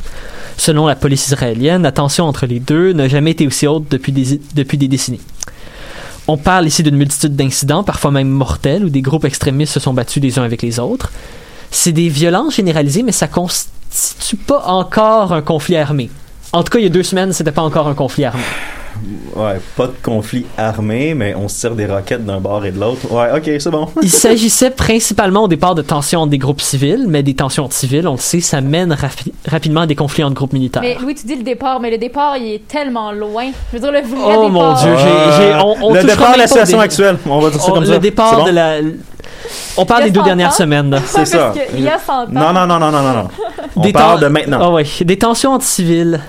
[0.56, 4.12] Selon la police israélienne, la tension entre les deux n'a jamais été aussi haute depuis
[4.12, 5.20] des, depuis des décennies.
[6.26, 9.92] On parle ici d'une multitude d'incidents, parfois même mortels, où des groupes extrémistes se sont
[9.92, 11.12] battus les uns avec les autres.
[11.76, 16.08] C'est des violences généralisées, mais ça constitue pas encore un conflit armé.
[16.52, 18.42] En tout cas, il y a deux semaines, c'était pas encore un conflit armé.
[19.34, 22.78] Ouais, pas de conflit armé, mais on se tire des roquettes d'un bord et de
[22.78, 23.10] l'autre.
[23.10, 23.88] Ouais, ok, c'est bon.
[24.02, 27.74] Il s'agissait principalement au départ de tensions entre des groupes civils, mais des tensions entre
[27.74, 30.80] civils, on le sait, ça mène rapi- rapidement à des conflits entre groupes militaires.
[30.82, 33.46] Mais Louis, tu dis le départ, mais le départ, il est tellement loin.
[33.72, 34.50] Je veux dire, le vrai Oh départ.
[34.50, 37.70] mon Dieu, j'ai- on- on le départ de la situation actuelle, on va dire ça
[37.70, 37.98] On- comme le ça.
[37.98, 38.46] départ C'est bon?
[38.46, 38.76] de la.
[39.76, 41.00] On parle Il des deux 100 dernières semaines.
[41.06, 41.52] C'est ça.
[41.70, 42.26] Qu'il y a 100 ans.
[42.30, 43.28] Non, non, non, non, non, non.
[43.76, 44.58] On Des parle de maintenant.
[44.62, 46.20] Ah ouais, des tensions entre civils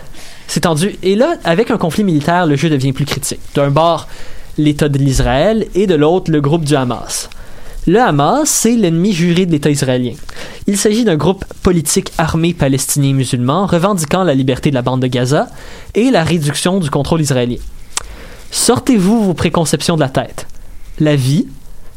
[0.48, 0.96] s'est tendu.
[1.04, 3.40] Et là, avec un conflit militaire, le jeu devient plus critique.
[3.56, 4.08] D'un bord,
[4.58, 7.30] l'État de l'Israël et de l'autre, le groupe du Hamas.
[7.88, 10.14] Le Hamas, c'est l'ennemi juré de l'État israélien.
[10.66, 15.08] Il s'agit d'un groupe politique armé palestinien musulman revendiquant la liberté de la bande de
[15.08, 15.50] Gaza
[15.94, 17.60] et la réduction du contrôle israélien.
[18.50, 20.48] Sortez-vous vos préconceptions de la tête.
[21.00, 21.48] La vie,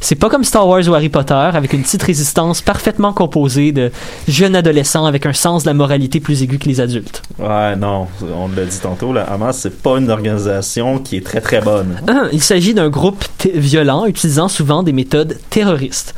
[0.01, 3.91] c'est pas comme Star Wars ou Harry Potter avec une petite résistance parfaitement composée de
[4.29, 7.23] jeunes adolescents avec un sens de la moralité plus aigu que les adultes.
[7.39, 11.41] Ouais, non, on l'a dit tantôt, le Hamas, c'est pas une organisation qui est très
[11.41, 12.01] très bonne.
[12.33, 16.15] Il s'agit d'un groupe violent utilisant souvent des méthodes terroristes.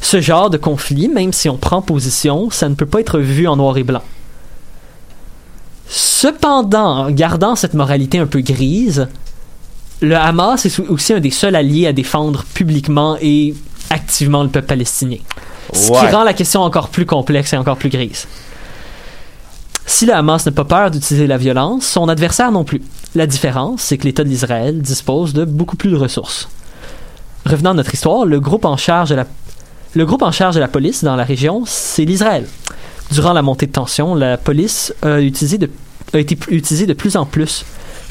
[0.00, 3.48] Ce genre de conflit, même si on prend position, ça ne peut pas être vu
[3.48, 4.02] en noir et blanc.
[5.88, 9.08] Cependant, en gardant cette moralité un peu grise,
[10.00, 13.54] le Hamas est aussi un des seuls alliés à défendre publiquement et
[13.90, 15.18] activement le peuple palestinien.
[15.72, 15.98] Ce Ouais.
[16.00, 18.26] qui rend la question encore plus complexe et encore plus grise.
[19.86, 22.82] Si le Hamas n'a pas peur d'utiliser la violence, son adversaire non plus.
[23.14, 26.48] La différence, c'est que l'État d'Israël dispose de beaucoup plus de ressources.
[27.46, 29.26] Revenant à notre histoire, le groupe en charge de la,
[29.94, 32.46] le groupe en charge de la police dans la région, c'est l'Israël.
[33.12, 35.70] Durant la montée de tension, la police a, utilisé de,
[36.12, 37.64] a été utilisée de plus en plus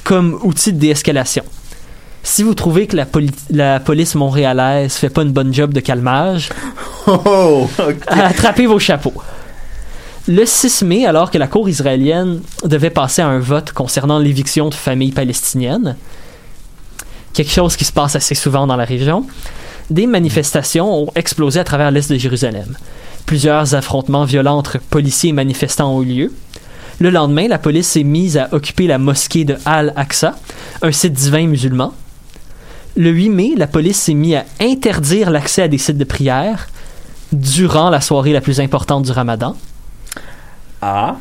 [0.05, 1.43] comme outil de déescalation.
[2.27, 5.79] Si vous trouvez que la, poli- la police montréalaise fait pas une bonne job de
[5.79, 6.49] calmage,
[7.07, 7.69] Oh.
[8.07, 9.13] Attrapez vos chapeaux.
[10.27, 14.69] Le 6 mai, alors que la Cour israélienne devait passer à un vote concernant l'éviction
[14.69, 15.95] de familles palestiniennes,
[17.33, 19.27] quelque chose qui se passe assez souvent dans la région,
[19.91, 22.75] des manifestations ont explosé à travers l'est de Jérusalem.
[23.27, 26.33] Plusieurs affrontements violents entre policiers et manifestants ont eu lieu.
[26.97, 30.35] Le lendemain, la police s'est mise à occuper la mosquée de Al-Aqsa,
[30.81, 31.93] un site divin musulman.
[32.97, 36.67] Le 8 mai, la police s'est mise à interdire l'accès à des sites de prière
[37.33, 39.55] durant la soirée la plus importante du ramadan.
[40.81, 41.17] Ah,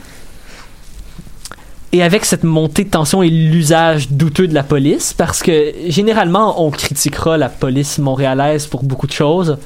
[1.92, 6.64] Et avec cette montée de tension et l'usage douteux de la police, parce que généralement
[6.64, 9.58] on critiquera la police montréalaise pour beaucoup de choses,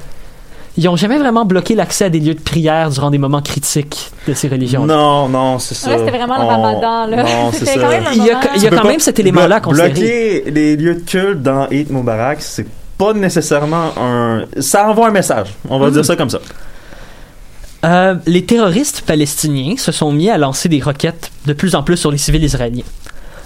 [0.78, 4.10] ils n'ont jamais vraiment bloqué l'accès à des lieux de prière durant des moments critiques
[4.26, 4.86] de ces religions.
[4.86, 5.90] non, non, c'est ça.
[5.90, 7.22] Là, c'était vraiment le On- ramadan, là.
[7.24, 7.80] Non, c'est C'était ça.
[7.80, 9.90] quand même un Il y a, il y quand même cet élément-là considérer.
[9.90, 14.44] Bloquer les lieux de culte dans Eid Mubarak, c'est pas nécessairement un.
[14.60, 15.48] Ça envoie un message.
[15.68, 15.92] On va Mhm.
[15.94, 16.38] dire ça comme ça.
[17.84, 21.96] Euh, les terroristes palestiniens se sont mis à lancer des roquettes de plus en plus
[21.96, 22.82] sur les civils israéliens.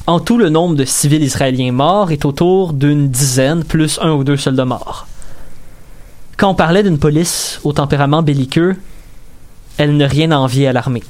[0.07, 4.25] En tout, le nombre de civils israéliens morts est autour d'une dizaine, plus un ou
[4.25, 5.07] deux soldats morts.
[6.37, 8.77] Quand on parlait d'une police au tempérament belliqueux,
[9.79, 11.03] elle n'a rien à envier à l'armée.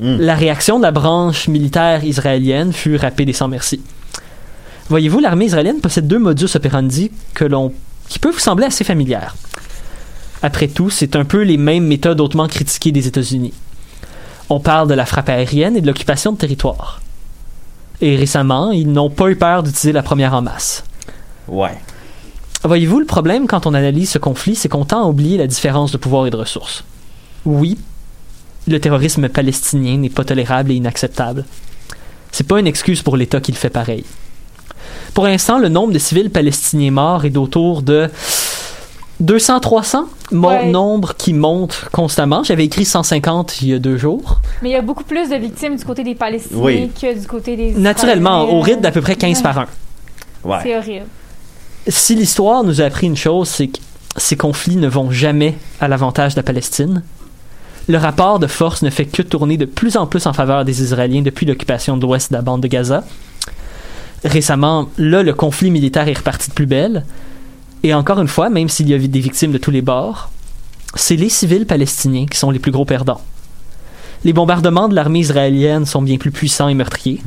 [0.00, 0.16] Hmm.
[0.18, 3.80] La réaction de la branche militaire israélienne fut rapide et sans merci.
[4.88, 7.72] Voyez-vous, l'armée israélienne possède deux modus operandi que l'on,
[8.08, 9.36] qui peuvent vous sembler assez familières.
[10.42, 13.54] Après tout, c'est un peu les mêmes méthodes hautement critiquées des États-Unis.
[14.50, 17.00] On parle de la frappe aérienne et de l'occupation de territoire.
[18.00, 20.82] Et récemment, ils n'ont pas eu peur d'utiliser la première en masse.
[21.46, 21.78] Ouais.
[22.64, 25.90] Voyez-vous, le problème quand on analyse ce conflit, c'est qu'on tend à oublier la différence
[25.90, 26.84] de pouvoir et de ressources.
[27.44, 27.76] Oui,
[28.68, 31.44] le terrorisme palestinien n'est pas tolérable et inacceptable.
[32.30, 34.04] C'est pas une excuse pour l'État qui le fait pareil.
[35.14, 38.08] Pour l'instant, le nombre de civils palestiniens morts est d'autour de
[39.22, 40.66] 200-300, mon Ouais.
[40.66, 42.42] nombre qui monte constamment.
[42.44, 44.40] J'avais écrit 150 il y a deux jours.
[44.62, 46.90] Mais il y a beaucoup plus de victimes du côté des Palestiniens Oui.
[47.00, 48.58] que du côté des Naturellement, Israéliens.
[48.58, 49.66] au rythme d'à peu près 15 par 1.
[50.44, 50.58] Ouais.
[50.62, 51.06] C'est horrible.
[51.88, 53.78] Si l'histoire nous a appris une chose, c'est que
[54.16, 57.02] ces conflits ne vont jamais à l'avantage de la Palestine.
[57.88, 60.82] Le rapport de force ne fait que tourner de plus en plus en faveur des
[60.82, 63.04] Israéliens depuis l'occupation de l'ouest de la bande de Gaza.
[64.24, 67.04] Récemment, là, le conflit militaire est reparti de plus belle.
[67.82, 70.30] Et encore une fois, même s'il y a des victimes de tous les bords,
[70.94, 73.20] c'est les civils palestiniens qui sont les plus gros perdants.
[74.24, 77.20] Les bombardements de l'armée israélienne sont bien plus puissants et meurtriers.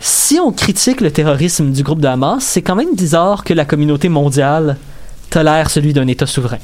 [0.00, 3.64] Si on critique le terrorisme du groupe de Hamas, c'est quand même bizarre que la
[3.64, 4.76] communauté mondiale
[5.30, 6.58] tolère celui d'un État souverain.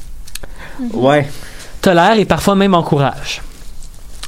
[0.92, 1.29] Ouais.
[1.81, 3.42] Tolère et parfois même encourage.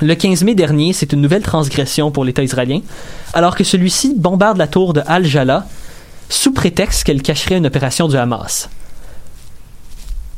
[0.00, 2.80] Le 15 mai dernier, c'est une nouvelle transgression pour l'État israélien,
[3.32, 5.66] alors que celui-ci bombarde la tour de Al-Jala
[6.28, 8.68] sous prétexte qu'elle cacherait une opération du Hamas.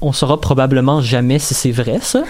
[0.00, 2.22] On saura probablement jamais si c'est vrai, ça.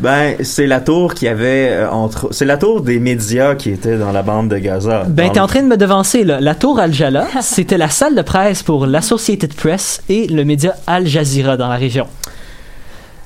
[0.00, 2.28] Ben, c'est la tour qui avait euh, entre.
[2.32, 5.04] C'est la tour des médias qui était dans la bande de Gaza.
[5.08, 6.40] Ben, t'es le- en train de me devancer, là.
[6.40, 11.06] La tour Al-Jala, c'était la salle de presse pour l'Associated Press et le média Al
[11.06, 12.06] Jazeera dans la région.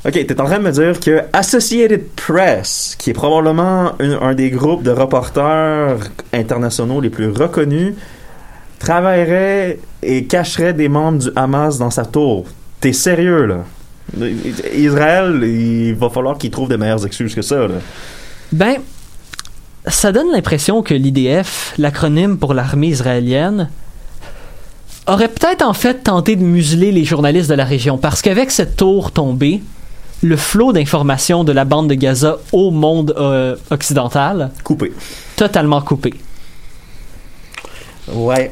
[0.07, 4.35] Ok, t'es en train de me dire que Associated Press, qui est probablement un, un
[4.35, 5.99] des groupes de reporters
[6.33, 7.95] internationaux les plus reconnus,
[8.79, 12.47] travaillerait et cacherait des membres du Hamas dans sa tour.
[12.81, 13.59] T'es sérieux, là?
[14.75, 17.75] Israël, il va falloir qu'il trouve des meilleures excuses que ça, là.
[18.53, 18.77] Ben,
[19.87, 23.71] ça donne l'impression que l'IDF, l'acronyme pour l'armée israélienne,
[25.07, 28.77] aurait peut-être en fait tenté de museler les journalistes de la région parce qu'avec cette
[28.77, 29.63] tour tombée,
[30.23, 34.93] le flot d'informations de la bande de Gaza au monde euh, occidental Coupé.
[35.37, 36.13] totalement coupé.
[38.13, 38.51] Ouais.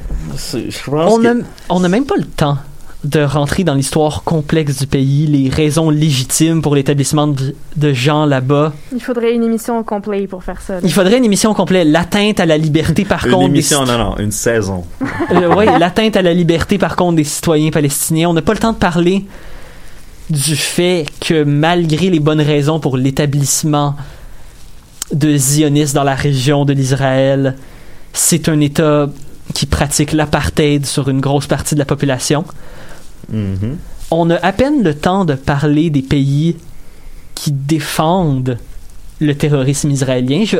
[0.55, 2.59] Je pense On que- n'a on n'a même pas le temps
[3.05, 8.27] de rentrer dans l'histoire complexe du pays, les raisons légitimes pour l'établissement de, de gens
[8.27, 8.73] là-bas.
[8.93, 10.75] Il faudrait une émission complète pour faire ça.
[10.75, 10.81] là.
[10.83, 11.87] Il faudrait une émission complète.
[11.87, 14.85] L'atteinte à la liberté, par Une contre, des émission, non, non, une saison.
[15.31, 18.31] Euh, oui, l'atteinte à la liberté, par contre, des citoyens palestiniens.
[18.31, 19.27] On n'a pas le temps de parler
[20.31, 23.95] du fait que malgré les bonnes raisons pour l'établissement
[25.13, 27.57] de zionistes dans la région de l'Israël,
[28.15, 29.09] c'est un État
[29.55, 32.45] qui pratique l'apartheid sur une grosse partie de la population.
[33.31, 33.77] Mhm.
[34.11, 36.57] On a à peine le temps de parler des pays
[37.35, 38.59] qui défendent
[39.21, 40.45] le terrorisme israélien.
[40.47, 40.57] Je-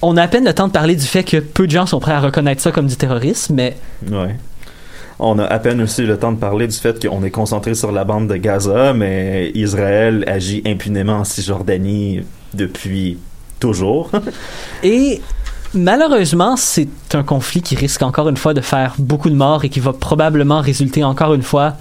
[0.00, 1.98] On a à peine le temps de parler du fait que peu de gens sont
[2.00, 3.76] prêts à reconnaître ça comme du terrorisme, mais
[4.10, 4.36] Ouais.
[5.18, 7.90] On a à peine aussi le temps de parler du fait qu'on est concentré sur
[7.90, 12.20] la bande de Gaza, mais Israël agit impunément en Cisjordanie
[12.54, 13.18] depuis
[13.58, 14.12] toujours.
[14.84, 15.20] Et
[15.74, 19.68] malheureusement, c'est un conflit qui risque encore une fois de faire beaucoup de morts et
[19.68, 21.74] qui va probablement résulter encore une fois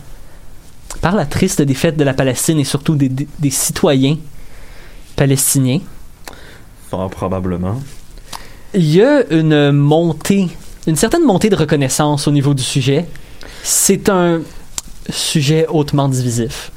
[1.02, 4.18] par la triste défaite de la Palestine et surtout des, des- des citoyens
[5.16, 5.80] palestiniens.
[6.90, 7.82] Fort probablement.
[8.74, 10.48] Il y a une montée,
[10.88, 13.06] une certaine montée de reconnaissance au niveau du sujet.
[13.64, 14.42] C'est un
[15.10, 16.72] sujet hautement divisif.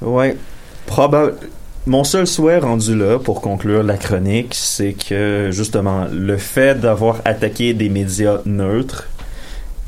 [0.00, 0.36] Ouais.
[0.86, 1.36] Probable.
[1.88, 7.20] Mon seul souhait rendu là pour conclure la chronique, c'est que justement le fait d'avoir
[7.24, 9.06] attaqué des médias neutres,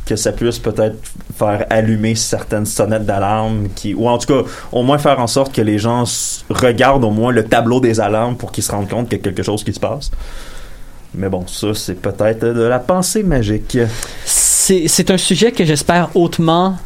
[0.06, 0.96] que ça puisse peut-être
[1.36, 5.60] faire allumer certaines sonnettes d'alarme ou en tout cas, au moins faire en sorte que
[5.60, 6.04] les gens
[6.48, 9.24] regardent au moins le tableau des alarmes pour qu'ils se rendent compte qu'il y a
[9.24, 10.12] quelque chose qui se passe.
[11.16, 13.76] Mais bon, ça c'est peut-être de la pensée magique.
[14.24, 16.76] C'est un sujet que j'espère hautement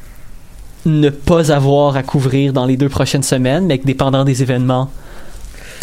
[0.86, 4.90] ne pas avoir à couvrir dans les deux prochaines semaines, mais que dépendant des événements,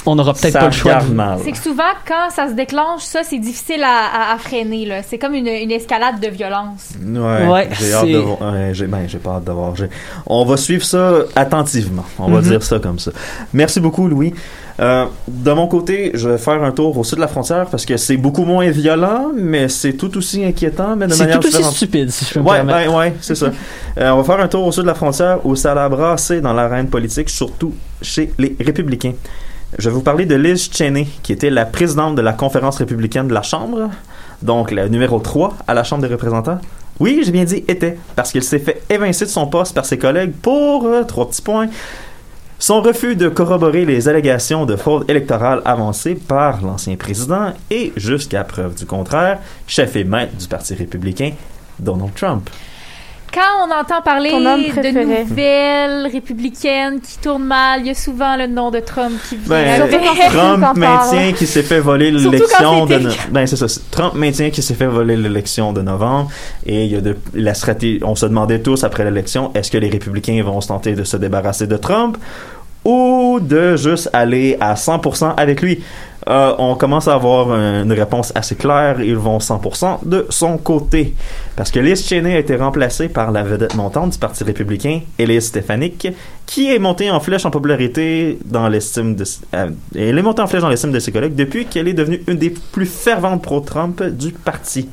[0.05, 0.99] on n'aura peut-être pas le choix.
[1.43, 4.85] C'est que souvent, quand ça se déclenche, ça, c'est difficile à, à- à freiner.
[4.85, 5.03] là.
[5.03, 6.91] C'est comme une, une escalade de violence.
[7.05, 8.53] Ouais, Ouais, j'ai hâte de voir.
[8.53, 9.75] ouais, j'ai, ben, j'ai pas hâte de voir.
[9.75, 9.89] J'ai-
[10.25, 12.05] On va suivre ça attentivement.
[12.17, 12.47] On va Mhm.
[12.49, 13.11] dire ça comme ça.
[13.53, 14.33] Merci beaucoup, Louis.
[14.79, 17.85] Euh, de mon côté, je vais faire un tour au sud de la frontière parce
[17.85, 21.47] que c'est beaucoup moins violent, mais c'est tout aussi inquiétant, mais de C'est manière tout
[21.47, 21.75] aussi différente.
[21.75, 22.89] stupide, si je peux me Ouais, permettre.
[22.89, 23.47] ben, ouais, c'est ça.
[23.97, 26.39] Euh, on va faire un tour au sud de la frontière où ça a brassé
[26.39, 29.11] dans l'arène politique, surtout chez les républicains.
[29.77, 33.27] Je vais vous parler de Liz Cheney, qui était la présidente de la conférence républicaine
[33.27, 33.89] de la Chambre,
[34.41, 36.59] donc la numéro 3 à la Chambre des représentants.
[36.99, 39.99] Oui, j'ai bien dit était, parce qu'elle s'est fait évincer de son poste par ses
[39.99, 41.67] collègues pour euh, trois petits points.
[42.57, 48.43] Son refus de corroborer les allégations de fraude électorale avancées par l'ancien président et, jusqu'à
[48.43, 51.31] preuve du contraire, chef et maître du Parti républicain,
[51.77, 52.49] Donald Trump.
[53.33, 54.89] Quand on entend parler de
[55.27, 59.47] nouvelles républicaines qui tournent mal, il y a souvent le nom de Trump qui vient.
[59.49, 59.89] Ben,
[60.31, 64.63] Trump maintient qu'il s'est fait voler l'élection de no- ben c'est ça Trump maintient qu'il
[64.63, 66.29] s'est fait voler l'élection de novembre
[66.65, 69.77] et il y a de la stratégie on se demandait tous après l'élection est-ce que
[69.77, 72.17] les républicains vont se tenter de se débarrasser de Trump
[72.85, 75.83] ou de juste aller à 100% avec lui?
[76.29, 81.15] Euh, on commence à avoir une réponse assez claire ils vont 100% de son côté
[81.55, 85.47] parce que Liz Cheney a été remplacée par la vedette montante du Parti républicain, Elise
[85.47, 86.07] Stefanik,
[86.45, 89.23] qui est montée en flèche en popularité dans l'estime de...
[89.55, 92.37] euh, est montée en flèche dans l'estime de ses collègues depuis qu'elle est devenue une
[92.37, 94.87] des plus ferventes pro-Trump du parti.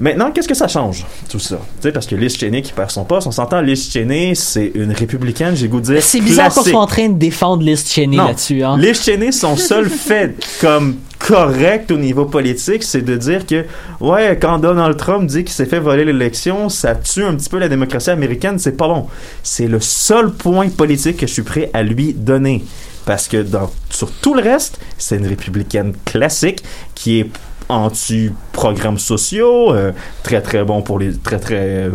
[0.00, 1.56] Maintenant, qu'est-ce que ça change, tout ça?
[1.56, 4.70] Tu sais, parce que Liz Cheney qui perd son poste, on s'entend, Liz Cheney, c'est
[4.76, 7.84] une républicaine, j'ai goût de dire C'est bizarre qu'on soit en train de défendre Liz
[7.84, 8.62] Cheney là-dessus.
[8.62, 8.76] Hein.
[8.78, 13.64] Les Cheney, son seul fait comme correct au niveau politique, c'est de dire que,
[14.00, 17.58] ouais, quand Donald Trump dit qu'il s'est fait voler l'élection, ça tue un petit peu
[17.58, 19.06] la démocratie américaine, c'est pas bon.
[19.42, 22.64] C'est le seul point politique que je suis prêt à lui donner.
[23.04, 26.62] Parce que dans, sur tout le reste, c'est une républicaine classique
[26.94, 27.30] qui est
[27.68, 31.90] anti-programmes sociaux, euh, très très bon pour les, très très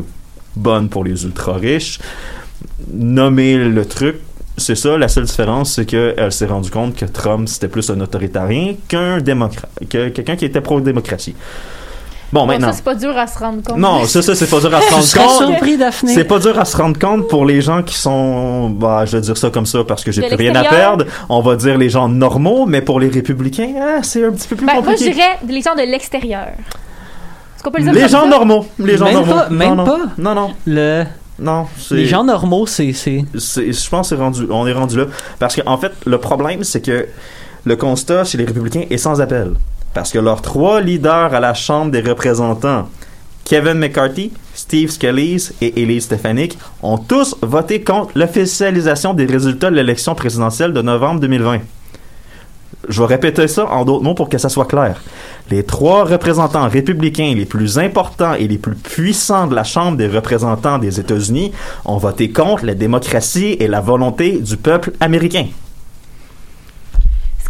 [0.55, 1.99] bonne pour les ultra riches.
[2.91, 4.17] Nommer le truc,
[4.57, 7.99] c'est ça, la seule différence, c'est qu'elle s'est rendue compte que Trump, c'était plus un
[8.01, 11.35] autoritarien qu'un démocrate, que quelqu'un qui était pro-démocratie.
[12.33, 12.67] Bon, Bon, maintenant.
[12.69, 13.77] ça, c'est pas dur à se rendre compte.
[13.77, 15.47] Non, ça, ça, c'est pas dur à se rendre compte.
[15.49, 16.13] surpris, Daphné?
[16.15, 19.21] C'est pas dur à se rendre compte pour les gens qui sont, bah, je vais
[19.21, 21.05] dire ça comme ça parce que j'ai plus rien à perdre.
[21.29, 24.55] On va dire les gens normaux, mais pour les républicains, ah, c'est un petit peu
[24.55, 25.11] plus Ben, moi, je compliqué.
[25.13, 26.47] dirais les gens de l'extérieur.
[26.47, 29.33] Est-ce qu'on peut le dire les gens normaux, les gens Même normaux.
[29.33, 29.85] pas, même non, non.
[29.85, 29.99] pas.
[30.17, 31.03] Non, non, Le...
[31.39, 31.67] non.
[31.77, 32.93] c'est- Les gens normaux, c'est...
[32.93, 35.05] c'est- c'est- je pense c'est rendu, on est rendu là.
[35.39, 37.07] Parce qu'en fait, le problème, c'est que
[37.65, 39.51] le constat chez les républicains est sans appel.
[39.93, 42.89] Parce que leurs trois leaders à la Chambre des représentants,
[43.45, 49.75] Kevin McCarthy, Steve Scalise et Elise Stefanik, ont tous voté contre l'officialisation des résultats de
[49.75, 51.59] l'élection présidentielle de novembre 2020.
[52.89, 55.01] Je vais répéter ça en d'autres mots pour que ça soit clair.
[55.49, 60.07] Les trois représentants républicains les plus importants et les plus puissants de la Chambre des
[60.07, 61.53] représentants des États-Unis
[61.85, 65.45] ont voté contre la démocratie et la volonté du peuple américain.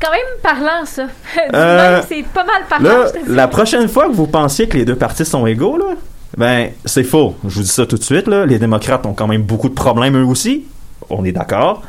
[0.04, 1.08] C'est quand même parlant, ça.
[1.54, 3.04] Euh, c'est pas mal parlant.
[3.04, 5.96] Là, la prochaine fois que vous pensiez que les deux partis sont égaux, là,
[6.38, 7.36] ben, c'est faux.
[7.48, 8.46] Je vous dis ça tout de suite, là.
[8.46, 10.66] Les démocrates ont quand même beaucoup de problèmes eux aussi.
[11.10, 11.82] On est d'accord.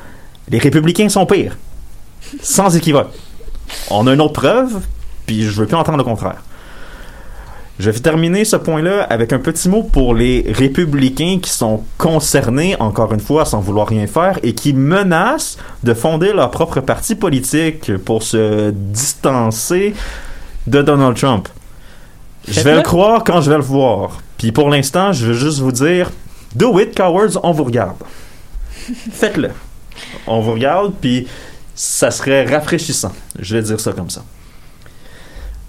[0.48, 1.56] Les républicains sont pires.
[2.40, 3.10] Sans équivoque.
[3.90, 4.80] On a une autre preuve,
[5.26, 6.42] puis je veux plus entendre le contraire.
[7.78, 12.76] Je vais terminer ce point-là avec un petit mot pour les républicains qui sont concernés,
[12.78, 17.16] encore une fois, sans vouloir rien faire, et qui menacent de fonder leur propre parti
[17.16, 19.94] politique pour se distancer
[20.68, 21.48] de Donald Trump.
[22.46, 24.20] Je vais le croire quand je vais le voir.
[24.38, 26.12] Puis pour l'instant, je veux juste vous dire,
[26.54, 27.96] do it, cowards, on vous regarde.
[29.12, 29.50] Faites-le.
[30.26, 31.26] On vous regarde, puis
[31.74, 33.12] ça serait rafraîchissant.
[33.38, 34.22] Je vais dire ça comme ça.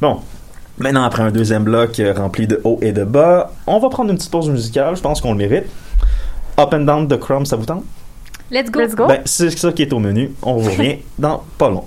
[0.01, 0.21] Bon.
[0.77, 4.11] Maintenant, après un deuxième bloc euh, rempli de haut et de bas, on va prendre
[4.11, 4.95] une petite pause musicale.
[4.95, 5.65] Je pense qu'on le mérite.
[6.59, 7.83] Up and down de Chrome, ça vous tente?
[8.51, 8.79] Let's go.
[8.81, 9.07] Let's go.
[9.07, 10.31] Ben, c'est ça qui est au menu.
[10.41, 11.85] On vous revient dans pas long.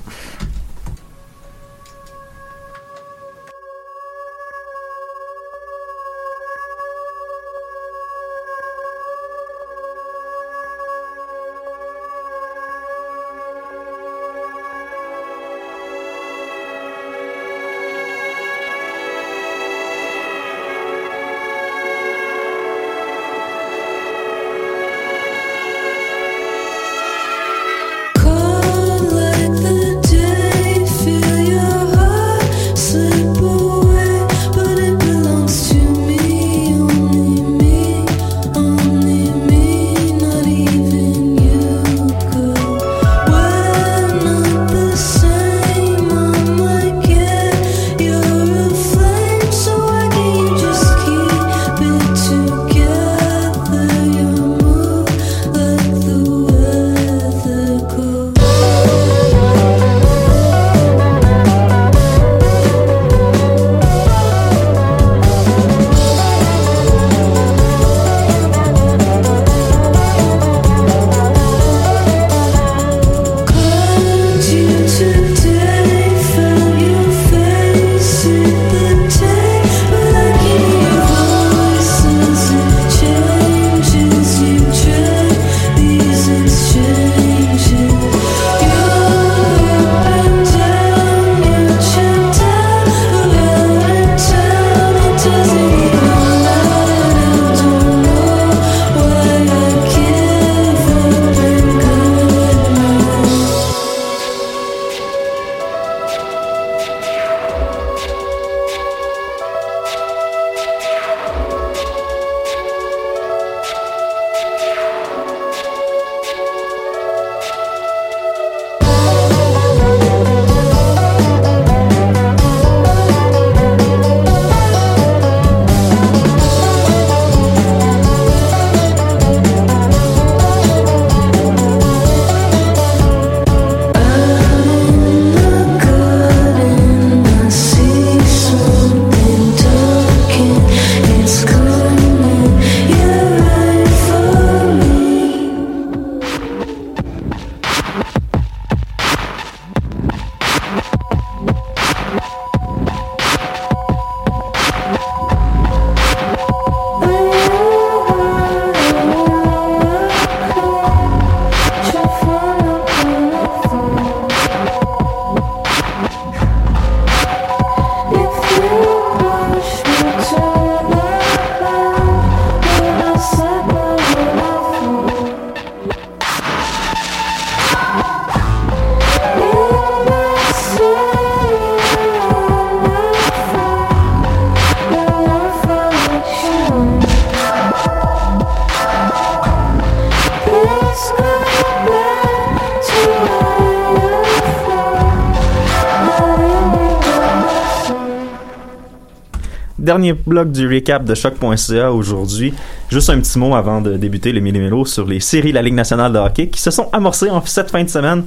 [199.99, 202.55] Dernier bloc du recap de choc.ca aujourd'hui.
[202.89, 205.75] Juste un petit mot avant de débuter les millimélos sur les séries de la Ligue
[205.75, 208.23] nationale de hockey qui se sont amorcées en cette fin de semaine.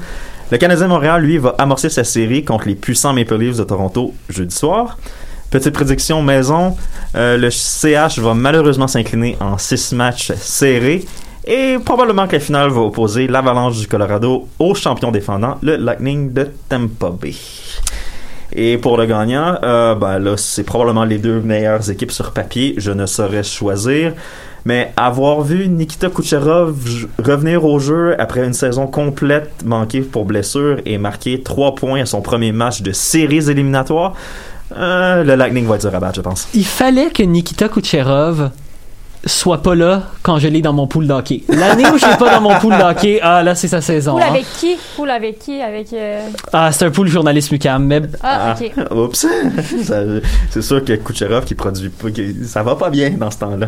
[0.51, 4.13] Le Canadien Montréal, lui, va amorcer sa série contre les puissants Maple Leafs de Toronto
[4.27, 4.97] jeudi soir.
[5.49, 6.75] Petite prédiction maison,
[7.15, 11.05] euh, le CH va malheureusement s'incliner en six matchs serrés
[11.45, 16.33] et probablement que la finale va opposer l'Avalanche du Colorado au champion défendant, le Lightning
[16.33, 17.33] de Tampa Bay.
[18.53, 22.73] Et pour le gagnant, euh, ben là, c'est probablement les deux meilleures équipes sur papier.
[22.77, 24.13] Je ne saurais choisir.
[24.63, 26.75] Mais avoir vu Nikita Kucherov
[27.17, 32.05] revenir au jeu après une saison complète manquée pour blessure et marquer trois points à
[32.05, 34.13] son premier match de séries éliminatoires,
[34.77, 36.47] euh, le Lightning va être dur à je pense.
[36.53, 38.51] Il fallait que Nikita Kucherov
[39.25, 41.43] soit pas là quand je l'ai dans mon pool d'hockey.
[41.47, 44.13] L'année où je l'ai pas dans mon pool d'hockey, ah là c'est sa saison.
[44.13, 44.27] Poule hein.
[44.29, 44.77] avec qui?
[44.95, 45.61] Poule avec qui?
[45.61, 45.93] Avec.
[45.93, 46.21] euh,
[46.53, 48.71] Ah c'est un pool journaliste Mucam, mais Ah, ok.
[48.91, 49.27] Oups.
[49.83, 50.01] Ça-
[50.49, 53.67] c'est sûr que Kucherov qui produit pas, qui- ça va pas bien dans ce temps-là.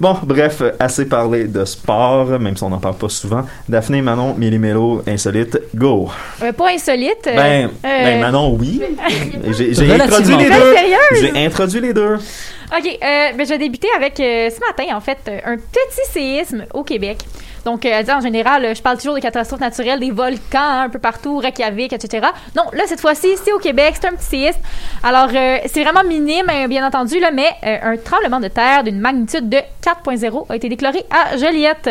[0.00, 3.42] Bon, bref, assez parlé de sport, même si on n'en parle pas souvent.
[3.68, 6.08] Daphné, Manon, Méli-Mélo, insolite, go.
[6.42, 7.26] Euh, pas insolite.
[7.26, 8.80] euh, Ben, euh, ben, Manon, oui.
[9.58, 10.74] J'ai introduit les deux.
[11.20, 12.16] J'ai introduit les deux.
[12.72, 16.10] OK, euh, ben, je vais débuter avec euh, ce matin, en fait, euh, un petit
[16.10, 17.18] séisme au Québec.
[17.64, 21.38] Donc, euh, en général, je parle toujours des catastrophes naturelles, des volcans un peu partout,
[21.38, 22.26] Reykjavik, etc.
[22.56, 24.60] Non, là, cette fois-ci, c'est au Québec, c'est un petit séisme.
[25.02, 29.48] Alors, c'est vraiment minime, hein, bien entendu, là, mais un tremblement de terre d'une magnitude
[29.48, 31.90] de 4.0 a été déclaré à Joliette.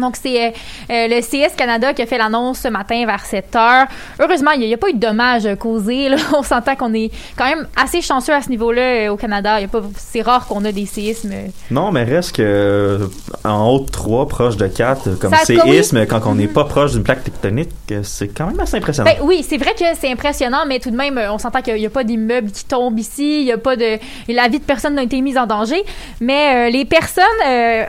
[0.00, 0.50] Donc, c'est euh,
[0.90, 3.86] euh, le CS Canada qui a fait l'annonce ce matin vers 7 heures.
[4.20, 6.08] Heureusement, il n'y a, pas eu de dommages euh, causés.
[6.08, 6.16] là.
[6.34, 9.58] On s'entend qu'on est quand même assez chanceux à ce niveau-là euh, au Canada.
[9.58, 11.32] Il y a pas, c'est rare qu'on a des séismes.
[11.70, 13.10] Non, mais reste que
[13.44, 16.64] en haut de 3, proche de 4, euh, comme Ça, séisme, quand on n'est pas
[16.64, 17.70] proche d'une plaque tectonique,
[18.02, 19.10] c'est quand même assez impressionnant.
[19.10, 21.86] Ben oui, c'est vrai que c'est impressionnant, mais tout de même, on s'entend qu'il n'y
[21.86, 24.94] a pas d'immeubles qui tombent ici, il y a pas de, la vie de personne
[24.94, 25.82] n'a été mise en danger,
[26.20, 27.22] mais les personnes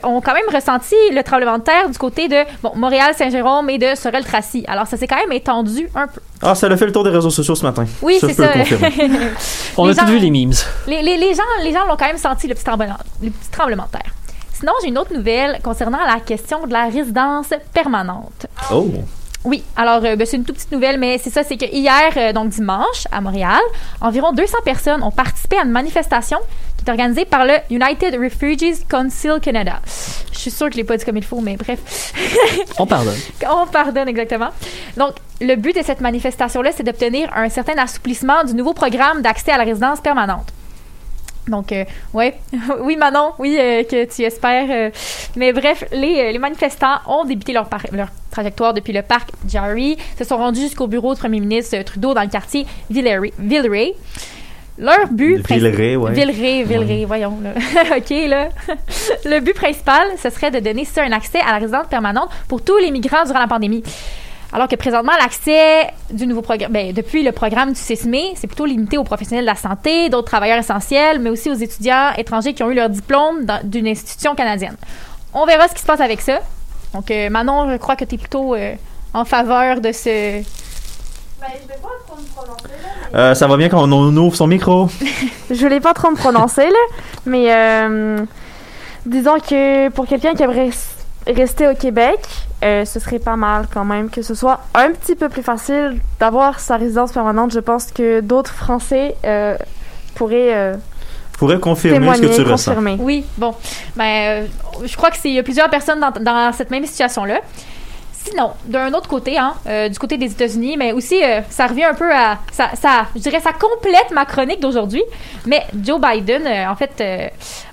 [0.03, 3.77] ont quand même ressenti le tremblement de terre du côté de bon, Montréal, Saint-Jérôme et
[3.77, 4.65] de Sorel-Tracy.
[4.67, 6.19] Alors ça s'est quand même étendu un peu.
[6.41, 7.85] Ah, ça a fait le tour des réseaux sociaux ce matin.
[8.01, 8.89] Oui, ça, c'est je peux ça.
[8.89, 9.31] le
[9.77, 10.51] on Les a tous vu les memes.
[10.87, 13.49] Les, les- les gens les gens l'ont quand même senti, le petit tremblement, le petit
[13.51, 14.11] tremblement de terre.
[14.53, 18.45] Sinon, j'ai une autre nouvelle concernant la question de la résidence permanente.
[18.71, 18.87] Oh.
[19.45, 22.11] Oui, alors euh, ben, c'est une toute petite nouvelle, mais c'est ça, c'est que hier,
[22.15, 23.59] euh, donc dimanche, à Montréal,
[23.99, 26.37] environ 200 personnes ont participé à une manifestation
[26.77, 29.81] qui est organisée par le United Refugees Council Canada.
[30.31, 32.13] Je suis sûre que je l'ai pas dit comme il faut, mais bref.
[32.79, 33.17] On pardonne.
[33.49, 34.49] On pardonne exactement.
[34.95, 39.51] Donc, le but de cette manifestation-là, c'est d'obtenir un certain assouplissement du nouveau programme d'accès
[39.51, 40.47] à la résidence permanente.
[41.47, 41.83] Donc, euh,
[42.13, 42.35] ouais,
[42.81, 44.67] oui, Manon, oui, euh, que tu espères.
[44.69, 44.89] euh,
[45.35, 50.23] mais bref, les, les manifestants ont débuté leur, leur trajectoire depuis le parc Jarry, se
[50.23, 53.33] sont rendus jusqu'au bureau du premier ministre Trudeau dans le quartier Villeray.
[53.37, 53.93] Villeray.
[54.77, 56.13] Leur but Villeray, ouais.
[56.13, 57.37] Villeray, Villeray, voyons.
[57.43, 57.51] Là.
[57.97, 58.49] OK, là.
[59.25, 62.63] le but principal, ce serait de donner ça un accès à la résidence permanente pour
[62.63, 63.83] tous les migrants durant la pandémie.
[64.53, 68.65] Alors que présentement, l'accès du nouveau programme, ben, depuis le programme du CISME, c'est plutôt
[68.65, 72.61] limité aux professionnels de la santé, d'autres travailleurs essentiels, mais aussi aux étudiants étrangers qui
[72.61, 74.75] ont eu leur diplôme d'une institution canadienne.
[75.33, 76.39] On verra ce qui se passe avec ça.
[76.93, 78.75] Donc, euh, Manon, je crois que tu es plutôt euh,
[79.15, 80.43] en faveur de ce.
[83.15, 84.87] Euh, ça va bien quand on ouvre son micro?
[85.49, 86.95] Je voulais pas trop me prononcer, là,
[87.25, 88.23] mais euh,
[89.07, 90.69] disons que pour quelqu'un qui aimerait
[91.27, 92.19] rester au Québec,
[92.63, 95.99] euh, ce serait pas mal quand même que ce soit un petit peu plus facile
[96.19, 97.53] d'avoir sa résidence permanente.
[97.53, 99.57] Je pense que d'autres Français euh,
[100.15, 100.75] pourraient euh,
[101.37, 102.71] Pourrais confirmer ce que tu ressens.
[102.75, 102.97] confirmer.
[102.99, 103.55] Oui, bon.
[103.95, 104.47] Ben, euh,
[104.85, 107.41] je crois que c'est il y a plusieurs personnes dans, dans cette même situation-là.
[108.25, 111.83] Sinon, d'un autre côté, hein, euh, du côté des États-Unis, mais aussi, euh, ça revient
[111.83, 115.03] un peu à, ça, je dirais, ça complète ma chronique d'aujourd'hui.
[115.45, 117.03] Mais Joe Biden, euh, en fait,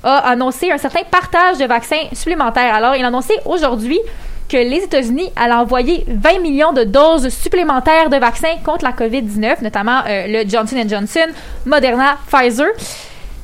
[0.02, 2.74] a annoncé un certain partage de vaccins supplémentaires.
[2.74, 4.00] Alors, il a annoncé aujourd'hui
[4.48, 9.62] que les États-Unis allaient envoyer 20 millions de doses supplémentaires de vaccins contre la COVID-19,
[9.62, 11.26] notamment le Johnson Johnson,
[11.64, 12.66] Moderna, Pfizer,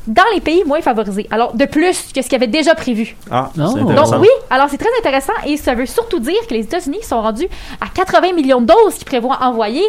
[0.07, 1.27] dans les pays moins favorisés.
[1.31, 3.17] Alors, de plus que ce qu'il avait déjà prévu.
[3.31, 3.73] Ah, Non.
[3.73, 7.21] Donc oui, alors c'est très intéressant et ça veut surtout dire que les États-Unis sont
[7.21, 7.49] rendus
[7.81, 9.83] à 80 millions de doses qu'ils prévoient envoyer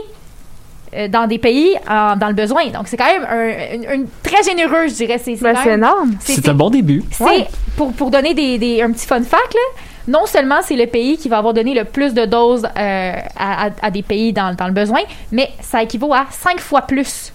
[0.96, 2.68] euh, dans des pays en- dans le besoin.
[2.68, 5.20] Donc c'est quand même un- une, une- très généreux, je dirais.
[5.24, 6.16] C'est Ben, énorme.
[6.22, 7.04] C'est un bon début.
[7.12, 7.48] c'est Ouais.
[7.76, 11.18] pour, pour donner des, des- un petit fun fact, là, non seulement c'est le pays
[11.18, 14.56] qui va avoir donné le plus de doses euh, à, à- à des pays dans,
[14.56, 15.02] dans le besoin,
[15.32, 17.34] mais ça équivaut à cinq fois plus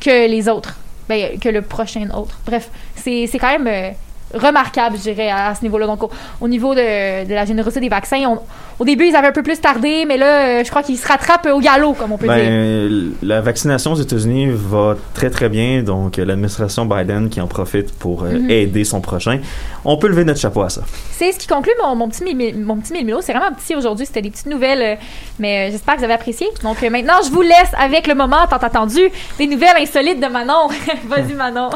[0.00, 0.74] que les autres,
[1.08, 2.38] ben, que le prochain autre.
[2.46, 3.90] Bref, c'est quand même euh,
[4.34, 5.86] remarquable, je dirais, à, à ce niveau-là.
[5.86, 6.10] Donc, au,
[6.40, 8.38] au niveau de, de la générosité des vaccins, on-
[8.78, 10.26] au début, ils avaient un peu plus tardé, mais là,
[10.60, 12.34] euh, je crois qu'ils se rattrapent au galop, comme on peut dire.
[12.36, 17.46] Ben, la vaccination aux États-Unis va très très bien, donc euh, l'administration Biden qui en
[17.46, 18.50] profite pour euh, Mhm.
[18.50, 19.38] aider son prochain.
[19.84, 20.80] On peut lever notre chapeau à ça.
[21.12, 22.24] C'est ce qui conclut mon, mon petit
[22.56, 24.06] mon petit mille C'est vraiment petit aujourd'hui.
[24.06, 24.94] C'était des petites nouvelles, euh,
[25.38, 26.46] mais euh, j'espère que vous avez apprécié.
[26.64, 29.00] Donc euh, maintenant, je vous laisse avec le moment tant attendu
[29.38, 30.68] des nouvelles insolites de Manon.
[31.06, 31.70] Vas-y, Manon.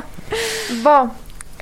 [0.83, 1.09] Bon,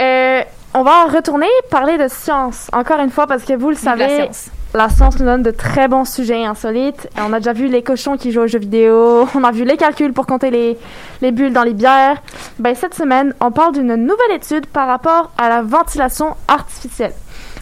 [0.00, 0.40] euh,
[0.74, 4.16] on va retourner parler de science, encore une fois, parce que vous le la savez,
[4.16, 4.50] science.
[4.74, 7.08] la science nous donne de très bons sujets insolites.
[7.16, 9.76] On a déjà vu les cochons qui jouent aux jeux vidéo, on a vu les
[9.76, 10.76] calculs pour compter les,
[11.22, 12.20] les bulles dans les bières.
[12.58, 17.14] Ben, cette semaine, on parle d'une nouvelle étude par rapport à la ventilation artificielle.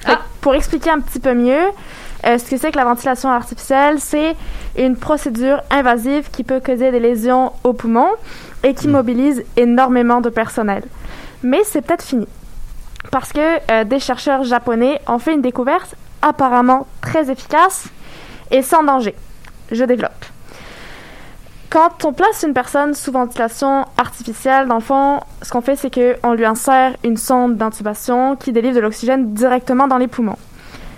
[0.07, 0.19] Ah.
[0.41, 1.69] Pour expliquer un petit peu mieux,
[2.25, 4.35] euh, ce que c'est que la ventilation artificielle, c'est
[4.79, 8.11] une procédure invasive qui peut causer des lésions aux poumons
[8.65, 10.83] et qui mobilise énormément de personnel.
[11.43, 12.27] Mais c'est peut-être fini.
[13.11, 13.41] Parce que
[13.71, 17.89] euh, des chercheurs japonais ont fait une découverte apparemment très efficace
[18.51, 19.15] et sans danger.
[19.71, 20.25] Je développe.
[21.73, 25.91] Quand on place une personne sous ventilation artificielle, dans le fond, ce qu'on fait, c'est
[25.91, 30.37] qu'on lui insère une sonde d'intubation qui délivre de l'oxygène directement dans les poumons.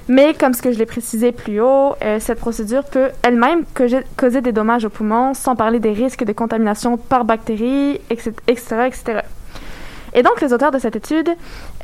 [0.09, 4.41] Mais comme ce que je l'ai précisé plus haut, euh, cette procédure peut elle-même causer,
[4.41, 9.21] des dommages aux poumons, sans parler des risques de contamination par bactéries, etc., etc., etc.
[10.15, 11.29] Et donc, les auteurs de cette étude,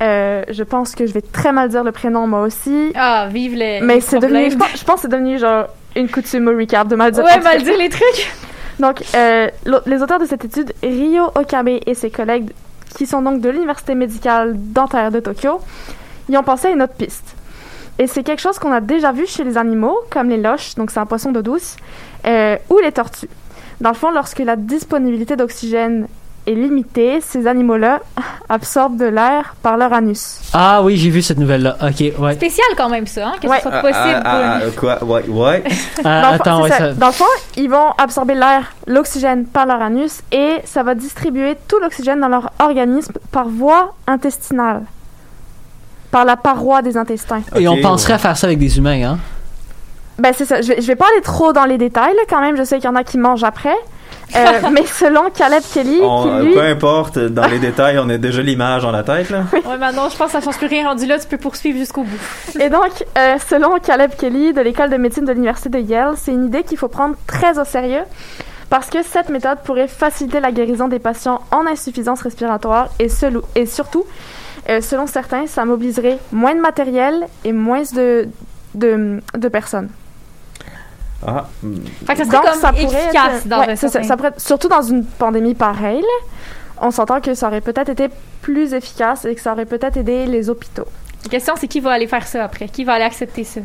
[0.01, 3.55] euh, je pense que je vais très mal dire le prénom moi aussi, Ah, vive
[3.55, 3.81] les.
[3.81, 5.67] mais c'est devenu, je pense, je pense que c'est devenu genre
[5.97, 7.25] une coutume au recap de mal dire.
[7.25, 8.33] Ouais, mal dire les trucs.
[8.79, 9.49] Donc, euh,
[9.87, 12.51] les auteurs de cette étude, Ryo Okabe et ses collègues,
[12.97, 15.61] qui sont donc de l'université médicale dentaire de Tokyo,
[16.29, 17.37] y ont pensé à une autre piste.
[17.99, 20.91] Et c'est quelque chose qu'on a déjà vu chez les animaux, comme les loches, donc
[20.91, 21.77] c'est un poisson d'eau douce,
[22.27, 23.29] euh, ou les tortues.
[23.83, 26.07] Dans le fond, lorsque la disponibilité d'oxygène
[26.47, 28.01] est limitée, ces animaux-là
[28.49, 30.41] absorbent de l'air par leur anus.
[30.53, 31.77] Ah oui, j'ai vu cette nouvelle-là.
[31.83, 32.35] Ok, ouais.
[32.35, 33.57] Spécial quand même, ça, hein, que Ouais.
[33.59, 34.23] ce soit possible.
[34.25, 35.05] Ah, ah, pour- ah, quoi?
[35.05, 35.65] Ouais, ouais.
[36.05, 36.79] Ah, Dans le fond, attends, ouais, ça.
[36.79, 36.93] ça.
[36.95, 37.25] Dans le fond,
[37.57, 42.29] ils vont absorber l'air, l'oxygène par leur anus et ça va distribuer tout l'oxygène dans
[42.29, 44.83] leur organisme par voie intestinale.
[46.11, 47.43] Par la paroi des intestins.
[47.55, 48.17] Et on penserait ouais.
[48.17, 49.19] à faire ça avec des humains, hein?
[50.19, 50.61] Ben, c'est ça.
[50.61, 52.57] Je vais, je vais pas aller trop dans les détails, là, quand même.
[52.57, 53.77] Je sais qu'il y en a qui mangent après.
[54.37, 56.55] Euh, mais selon Caleb Kelly, On- qui euh, lui.
[56.55, 59.45] peu importe, dans les détails, on a déjà l'image dans la tête, là.
[59.53, 61.19] Ouais, Manon, je pense que ça change plus rien rendu là.
[61.19, 62.59] Tu peux poursuivre jusqu'au bout.
[62.61, 66.33] Et donc, euh, selon Caleb Kelly de l'école de médecine de l'université de Yale, c'est
[66.33, 68.03] une idée qu'il faut prendre très au sérieux
[68.69, 73.09] parce que cette méthode pourrait faciliter la guérison des patients en insuffisance respiratoire et,
[73.67, 74.05] surtout,
[74.69, 78.29] euh, selon certains, ça mobiliserait moins de matériel et moins de,
[78.75, 79.89] de, de personnes.
[81.27, 81.47] Ah.
[82.07, 83.93] Fait que ça serait Donc, comme ça pourrait efficace être- dans ouais, un c'est ça,
[83.93, 84.09] certain...
[84.09, 86.05] ça pourrait être- surtout dans une pandémie pareille,
[86.81, 88.09] on s'entend que ça aurait peut-être été
[88.41, 90.87] plus efficace et que ça aurait peut-être aidé les hôpitaux.
[91.25, 92.69] La question, c'est qui va aller faire ça après?
[92.69, 93.61] Qui va aller accepter ça?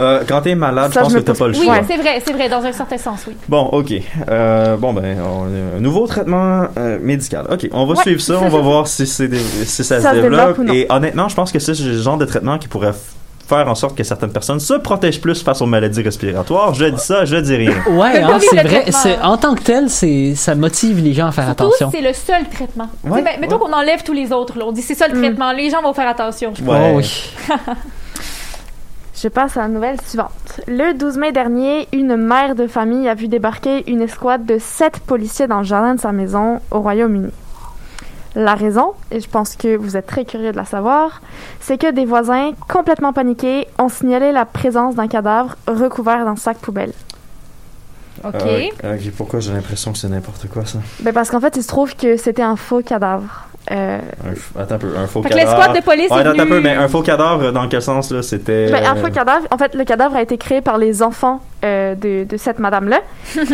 [0.00, 1.76] Euh, quand t'es malade, je pense je que t'as pas le Oui, choix.
[1.86, 3.36] c'est vrai, c'est vrai, dans un certain sens, oui.
[3.46, 3.92] Bon, ok.
[4.28, 7.46] Euh, bon, ben, on- un nouveau traitement euh, médical.
[7.50, 8.00] Ok, on va Ouais.
[8.02, 10.22] suivre ça, on va voir si, ça, Ça se développe.
[10.30, 10.72] développe ou non.
[10.72, 12.94] Et honnêtement, je pense que c'est le genre de traitement qui pourrait
[13.46, 16.72] faire en sorte que certaines personnes se protègent plus face aux maladies respiratoires.
[16.74, 17.72] Je dis ça, je dis rien.
[17.90, 18.84] Ouais, hein, c'est vrai.
[19.22, 21.90] En tant que tel, c'est ça motive les gens à faire Surtout, attention.
[21.92, 22.88] c'est le seul traitement.
[23.04, 23.62] Ouais, ben, mettons ouais.
[23.66, 24.58] qu'on enlève tous les autres.
[24.58, 24.64] Là.
[24.66, 25.22] On dit c'est ça le Mm.
[25.22, 25.52] traitement.
[25.52, 26.52] Les gens vont faire attention.
[26.66, 26.92] Ouais.
[26.94, 27.30] Oh oui.
[29.20, 30.60] Je passe à la nouvelle suivante.
[30.66, 34.98] Le 12 mai dernier, une mère de famille a vu débarquer une escouade de sept
[35.00, 37.30] policiers dans le jardin de sa maison au Royaume-Uni.
[38.34, 41.20] La raison, et je pense que vous êtes très curieux de la savoir,
[41.60, 46.56] c'est que des voisins complètement paniqués ont signalé la présence d'un cadavre recouvert d'un sac
[46.58, 46.92] poubelle.
[48.24, 48.34] OK.
[48.34, 50.78] Euh, ok, pourquoi j'ai l'impression que c'est n'importe quoi, ça?
[51.00, 53.48] Ben parce qu'en fait, il se trouve que c'était un faux cadavre.
[53.70, 55.56] Euh, Un f- attends un peu, un faux Fait que cadavre.
[55.56, 58.10] l'escouade de police Ouais, est attends un peu, mais un faux cadavre, dans quel sens,
[58.10, 58.20] là?
[58.22, 58.68] C'était...
[58.70, 61.40] ben, un euh, faux cadavre, en fait, le cadavre a été créé par les enfants
[61.64, 62.98] euh, de, de cette madame-là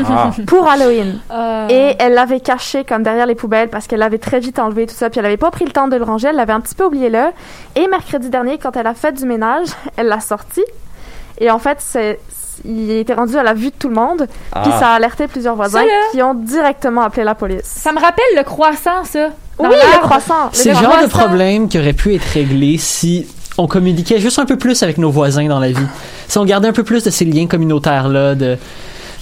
[0.09, 1.21] Ah, pour Halloween.
[1.31, 4.87] Euh, Et elle l'avait caché comme derrière les poubelles parce qu'elle l'avait très vite enlevé
[4.87, 5.11] tout ça.
[5.11, 6.29] Puis elle avait pas pris le temps de le ranger.
[6.29, 7.33] Elle l'avait un petit peu oublié là.
[7.77, 10.65] Et mercredi dernier, quand elle a fait du ménage, elle l'a sorti.
[11.41, 12.19] Et en fait, c'est
[12.65, 14.27] il était rendu à la vue de tout le monde.
[14.27, 14.77] Puis ah.
[14.79, 17.65] ça a alerté plusieurs voisins Ça, qui ont directement appelé la police.
[17.65, 19.31] Ça me rappelle le croissant, ça.
[19.59, 20.51] Dans oui, le croissant.
[20.53, 21.27] C'est le Le genre de croissant.
[21.27, 23.27] problème qui aurait pu être réglé si
[23.59, 25.87] on communiquait juste un peu plus avec nos voisins dans la vie.
[26.29, 28.57] Si on gardait un peu plus de ces liens communautaires-là, de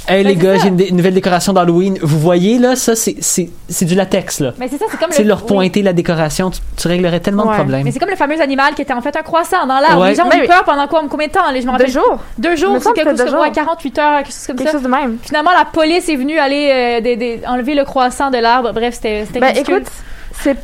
[0.08, 1.98] Hey Ben, les gars, j'ai une, nouvelle décoration d'Halloween.
[2.00, 4.52] Vous voyez là, ça c'est c'est c'est du latex là.
[4.58, 5.28] Mais c'est ça, c'est comme C'est le...
[5.28, 5.48] leur oui.
[5.48, 7.50] pointer la décoration, tu, tu réglerais tellement Ouais.
[7.50, 7.82] de problèmes.
[7.84, 10.02] Mais c'est comme le fameux animal qui était en fait un croissant dans l'arbre.
[10.02, 10.10] Ouais.
[10.10, 10.46] Les gens ont Mais eu oui.
[10.46, 11.50] peur pendant quoi, combien de temps?
[11.52, 12.18] Les- Je Deux jours.
[12.38, 13.52] Deux Me jours, c'est semble quelque que chose deux comme jours.
[13.52, 14.72] 48 heures, quelque chose comme Quelque ça.
[14.74, 15.18] chose de même.
[15.22, 18.72] Finalement, la police est venue aller euh, des- des- enlever le croissant de l'arbre.
[18.72, 19.74] Bref, c'était Ben ridicule.
[19.78, 19.92] écoute,
[20.40, 20.56] c'est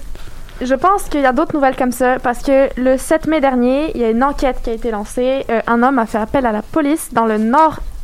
[0.61, 3.91] je pense qu'il y a d'autres nouvelles comme ça parce que le 7 mai dernier,
[3.97, 5.45] il y a une enquête qui a été lancée.
[5.51, 7.39] Euh, un homme a fait appel à la police dans le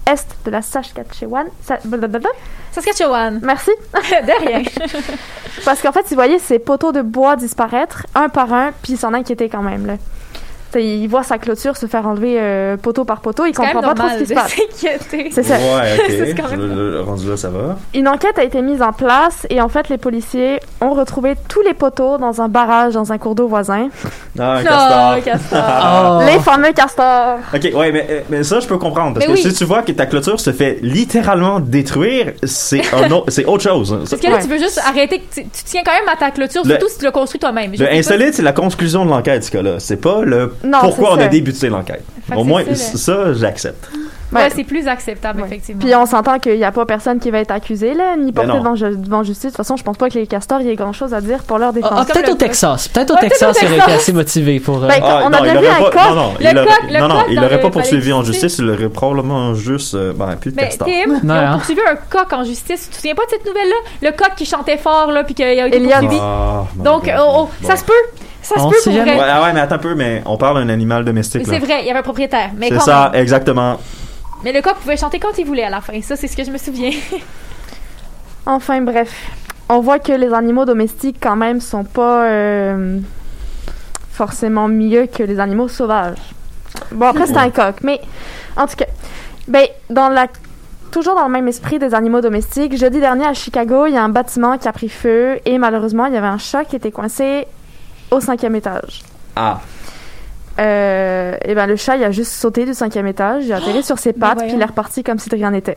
[0.09, 1.46] nord-est de la Saskatchewan.
[1.62, 1.78] Sa-.
[2.72, 3.40] Saskatchewan.
[3.42, 3.70] Merci.
[3.94, 4.62] de rien.
[5.64, 8.98] Parce qu'en fait, il voyait ses poteaux de bois disparaître un par un, puis il
[8.98, 9.86] s'en inquiétait quand même.
[9.86, 9.94] Là.
[10.70, 13.94] T'sais, il voit sa clôture se faire enlever euh, poteau par poteau, il comprend pas
[13.94, 14.52] trop ce qui se passe.
[14.52, 15.30] s'inquiéter.
[15.32, 15.54] C'est ça.
[15.54, 16.36] Ouais, C'est ok.
[16.36, 17.76] quand même Je- le- rendu là, ça va.
[17.94, 21.62] Une enquête a été mise en place et en fait, les policiers ont retrouvé tous
[21.62, 23.88] les poteaux dans un barrage dans un cours d'eau voisin.
[24.38, 25.24] Ah, un Oh, castor.
[25.24, 25.58] castor.
[26.20, 26.20] Oh.
[26.26, 27.38] Les fameux castors.
[27.54, 29.14] Ok, ouais, mais, mais ça, je peux comprendre.
[29.14, 29.50] Parce Mais que oui.
[29.50, 32.82] si tu vois que ta clôture se fait littéralement détruire, c'est
[33.28, 33.96] c'est autre chose.
[34.08, 34.42] Parce que là, Ouais.
[34.42, 35.22] tu veux juste arrêter.
[35.32, 37.72] Tu, tu tiens quand même à ta clôture, Le- surtout si tu l'as construit toi-même.
[37.78, 39.76] Le insolite, c'est la conclusion de l'enquête, ce cas-là.
[39.78, 42.04] C'est pas le Non, pourquoi on a débuté l'enquête?
[42.36, 43.88] Au moins, ça, j'accepte.
[44.30, 44.48] Ouais, Ouais.
[44.54, 45.46] c'est plus acceptable, Ouais.
[45.46, 45.80] effectivement.
[45.82, 48.48] Puis on s'entend qu'il n'y a pas personne qui va être accusé, là, ni porté
[48.48, 48.61] Ben non.
[48.62, 49.44] devant, ju- devant justice.
[49.44, 51.56] De toute façon, je pense pas que les castors ait grand chose à dire pour
[51.59, 51.90] leur Ah, défense.
[51.94, 52.36] ah, comme peut-être le au.
[52.36, 52.88] Texas.
[52.88, 54.84] Peut-être au Texas, il aurait été assez motivé pour.
[54.84, 56.00] euh, Ben, Ah, on a non, il vu aurait un pas, coq.
[56.11, 58.90] non, non, Le il aurait, non, non, il l'aurait pas poursuivi en justice, il aurait
[58.90, 60.86] probablement juste, euh, ben, plus de Mais castor.
[60.86, 61.52] Tim, ils ont hein.
[61.54, 62.82] poursuivi un coq en justice.
[62.84, 63.76] Tu te souviens pas de cette nouvelle-là?
[64.02, 66.18] Le coq qui chantait fort, là, puis qu'il a été poursuivi.
[66.20, 67.92] Ah, Donc, oh, oh, ça se peut.
[68.49, 69.14] Ça se On peut sait pour jamais.
[69.14, 69.24] vrai.
[69.24, 71.42] Ouais, ah ouais, mais attends un peu, mais on parle d'un animal domestique.
[71.44, 72.51] C'est vrai, il y avait un propriétaire.
[72.57, 73.20] Mais C'est ça, même.
[73.20, 73.78] exactement.
[74.42, 76.01] Mais le coq pouvait chanter quand il voulait à la fin.
[76.01, 76.90] Ça, c'est ce que je me souviens.
[78.46, 79.12] Enfin, bref.
[79.68, 82.99] On voit que les animaux domestiques, quand même, sont pas euh,
[84.11, 86.16] forcément mieux que les animaux sauvages.
[86.92, 88.01] Bon, après, c'est un coq, mais
[88.57, 88.86] en tout cas,
[89.46, 90.26] ben, dans la.
[90.90, 94.03] Toujours dans le même esprit des animaux domestiques, jeudi dernier à Chicago, il y a
[94.03, 96.90] un bâtiment qui a pris feu et malheureusement, il y avait un chat qui était
[96.90, 97.46] coincé
[98.11, 99.02] au cinquième étage.
[99.36, 99.61] Ah.
[100.59, 103.82] Euh, et ben le chat, il a juste sauté du cinquième étage, il a atterri
[103.82, 105.76] sur ses pattes, puis il est reparti comme si de rien n'était.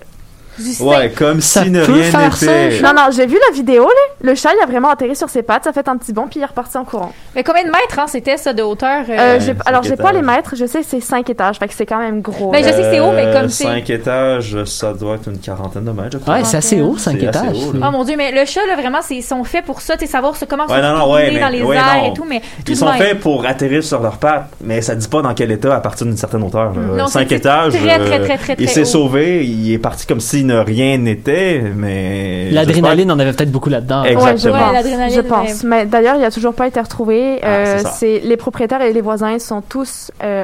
[0.62, 2.82] Du Ouais, comme Ça si ne rien faire ça, n'était.
[2.82, 3.90] Non, non, j'ai vu la vidéo, là.
[4.30, 6.28] Le chat, il a vraiment atterri sur ses pattes, ça a fait un petit bond,
[6.30, 7.12] puis il est reparti en courant.
[7.36, 9.04] Mais combien de mètres, hein, c'était ça de hauteur?
[9.10, 9.14] euh?
[9.18, 11.68] Euh, j'ai- cinq alors, j'ai pas les mètres, je sais que c'est 5 étages, fait
[11.68, 12.52] que c'est quand même gros.
[12.52, 12.68] Ben, là.
[12.70, 15.86] je sais que c'est haut, mais comme c'est- 5 étages, ça doit être une quarantaine
[15.86, 16.36] de mètres, je crois.
[16.36, 17.56] Ouais, c'est assez haut, 5 C'est assez étages.
[17.58, 17.74] haut.
[17.76, 20.06] Oh mon dieu, mais le chat, là, vraiment, c'est- ils sont faits pour ça, tu
[20.06, 22.12] sais, savoir comment Ouais, se non, ouais, mais- dans les ouais, airs non.
[22.12, 25.08] et tout, mais tout Ils sont faits pour atterrir sur leurs pattes, mais ça dit
[25.08, 26.74] pas dans quel état à partir d'une certaine hauteur.
[26.74, 27.74] Non, 5 c'est étages.
[27.74, 30.58] très, très, euh, très, très, Il très s'est sauvé, il est parti comme si ne
[30.60, 32.50] rien n'était, mais.
[32.52, 34.04] L'adrénaline en avait peut-être beaucoup là-dedans.
[34.04, 34.54] Ouais, je Exactement.
[34.54, 34.74] Ouais, pense.
[34.74, 35.64] l'adrénaline, je pense.
[35.64, 37.40] Mais d'ailleurs, il a toujours pas été retrouvé.
[37.42, 40.44] Ah, Euh, c'est les propriétaires et les voisins sont tous euh,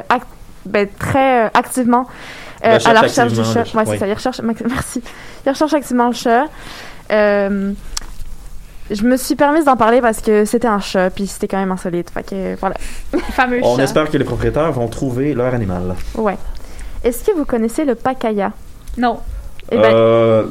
[0.66, 2.06] ben, très euh, activement
[2.64, 3.60] euh, Recherche à la recherche du chat.
[3.74, 3.98] Ouais, c'est oui.
[3.98, 4.06] ça.
[4.08, 4.40] Ils recherchent.
[4.68, 5.02] Merci.
[5.46, 6.44] Ils recherchent activement le chat.
[7.12, 7.72] Euh,
[8.90, 11.70] je me suis permise d'en parler parce que c'était un chat, puis c'était quand même
[11.72, 12.10] insolite.
[12.10, 12.74] Fait que voilà.
[13.32, 13.82] Fameux On chat.
[13.84, 15.94] espère que les propriétaires vont trouver leur animal.
[16.16, 16.36] Ouais.
[17.04, 18.50] Est-ce que vous connaissez le pacaya?
[18.96, 19.18] Non.
[19.70, 20.44] Eh ben, Euh,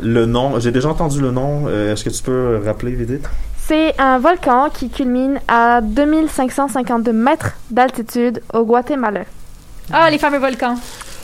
[0.00, 1.64] le nom, j'ai déjà entendu le nom.
[1.68, 3.20] euh, Est-ce que tu peux rappeler, Vidit?
[3.66, 9.20] C'est un volcan qui culmine à 2552 mètres d'altitude au Guatemala.
[9.92, 10.76] Ah, les fameux volcans.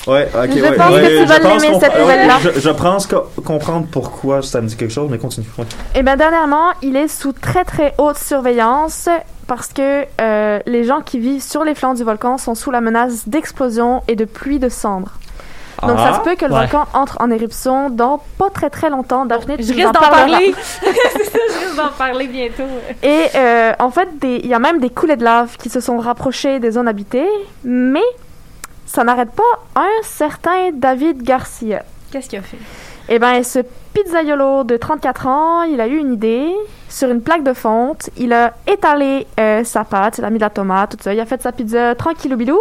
[0.06, 2.34] Ouais, ok, Je ouais, pense ouais, que tu vas l'aimer, qu'on- cette nouvelle-là.
[2.42, 5.46] Je, je pense co- comprendre pourquoi ça me dit quelque chose, mais continue.
[5.56, 5.64] Ouais.
[5.94, 9.08] Eh bien, dernièrement, il est sous très très haute surveillance
[9.46, 12.82] parce que euh, les gens qui vivent sur les flancs du volcan sont sous la
[12.82, 15.12] menace d'explosion et de pluie de cendres.
[15.82, 16.60] Donc, ça Ah, se peut que le ouais.
[16.60, 19.26] volcan entre en éruption dans pas très très longtemps.
[19.26, 20.54] Daphné, tu Je risque en d'en parler.
[20.82, 22.62] C'est ça, je risque d'en parler bientôt.
[23.02, 25.98] Et euh, en fait, il y a même des coulées de lave qui se sont
[25.98, 27.28] rapprochées des zones habitées,
[27.64, 28.02] mais
[28.86, 29.42] ça n'arrête pas
[29.80, 31.82] un certain David Garcia.
[32.12, 32.58] Qu'est-ce qu'il a fait?
[33.08, 33.58] Eh bien, ce
[33.94, 36.52] pizzaiolo de 34 ans, il a eu une idée.
[36.90, 40.42] Sur une plaque de fonte, il a étalé euh, sa pâte, il a mis de
[40.44, 41.12] la tomate, tout ça.
[41.12, 42.58] Il a fait sa pizza tranquillou bilou.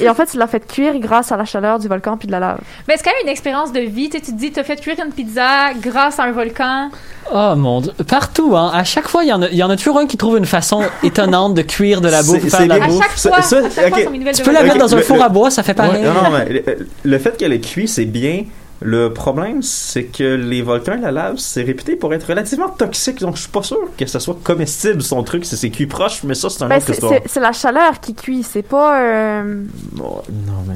[0.00, 2.32] Et en fait, il l'a fait cuire grâce à la chaleur du volcan puis de
[2.32, 2.58] la lave.
[2.86, 4.08] Mais c'est quand même une expérience de vie.
[4.10, 6.90] Tu tu te dis, t'as fait cuire une pizza grâce à un volcan.
[7.34, 7.92] Oh mon dieu.
[8.06, 8.70] Partout, hein.
[8.72, 10.36] À chaque fois, il y, en a, il y en a toujours un qui trouve
[10.36, 12.74] une façon étonnante de cuire de la bouffe, C'est- la.
[12.76, 14.04] À chaque Ça- fois, ça, à chaque fois, ok.
[14.04, 15.74] son nouvelle Tu peux la mettre dans un le- four le- à bois, ça fait
[15.74, 16.02] pareil.
[16.04, 18.44] Ouais, non, non, mais le, le fait qu'elle est cuite, c'est bien.
[18.80, 23.20] Le problème, c'est que les volcans, la lave, c'est réputé pour être relativement toxique.
[23.20, 25.44] Donc, je suis pas sûr que ça soit comestible, son truc.
[25.46, 27.14] C'est c'est cuit proche, mais ça, c'est un Ben, autre c'est- histoire.
[27.24, 29.00] c'est la chaleur qui cuit, c'est pas...
[29.00, 30.74] euh, Bon, non, mais.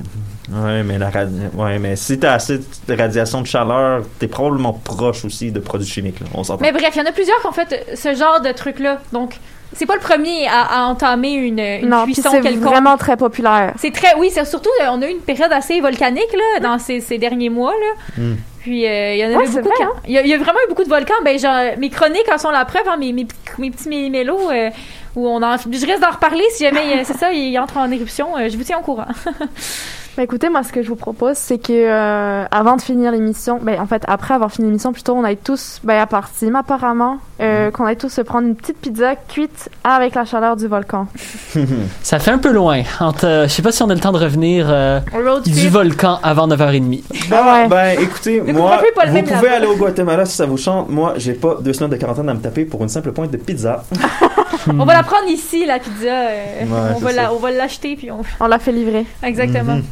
[0.52, 4.72] Ouais, mais, la radi- ouais, mais si t'as assez de radiation de chaleur, t'es probablement
[4.72, 6.18] proche aussi de produits chimiques.
[6.20, 6.26] Là.
[6.34, 6.42] On.
[6.60, 9.00] Mais bref, il y en a plusieurs qui ont fait ce genre de truc-là.
[9.12, 9.36] Donc,
[9.74, 12.62] c'est pas le premier à, à entamer une, une Non, puis cuisson c'est quelconque.
[12.64, 13.72] vraiment très populaire.
[13.78, 16.78] C'est très, oui, c'est surtout, euh, on a eu une période assez volcanique là, dans
[16.78, 18.22] ces, ces derniers mois là.
[18.22, 18.34] Mm.
[18.60, 19.70] Puis euh, il y en a Ouais, beaucoup.
[20.06, 21.14] Il y, a- il y a vraiment eu beaucoup de volcans.
[21.24, 23.26] Ben genre mes chroniques en sont la preuve, hein, mes, mes,
[23.58, 24.68] mes petits mé- mélos euh,
[25.16, 28.36] où on en, je risque d'en reparler si jamais c'est ça, il entre en éruption.
[28.36, 29.06] euh, je vous tiens au courant.
[30.16, 33.58] Ben, écoutez, moi, ce que je vous propose, c'est que euh, avant de finir l'émission,
[33.62, 36.54] ben, en fait, après avoir fini l'émission, plutôt, on aille tous, ben, à part Sim,
[36.56, 40.66] apparemment, euh, qu'on aille tous se prendre une petite pizza cuite avec la chaleur du
[40.66, 41.06] volcan.
[42.02, 42.82] Ça fait un peu loin.
[42.98, 45.00] Entre, euh, je sais pas si on a le temps de revenir euh,
[45.46, 47.02] du volcan avant 9h30.
[47.30, 47.68] Ben, ouais.
[47.68, 49.56] ben, écoutez, moi, pourquoi pas le vous pouvez là-bas?
[49.56, 50.90] aller au Guatemala si ça vous chante.
[50.90, 53.36] Moi, j'ai pas deux semaines de quarantaine à me taper pour une simple pointe de
[53.36, 53.84] pizza.
[54.66, 56.04] On va la prendre ici, la pizza.
[56.06, 58.20] Ouais, on, va la- on va l'acheter, puis on.
[58.40, 59.06] On l'a fait livrer.
[59.22, 59.76] Exactement.
[59.76, 59.84] Mhm.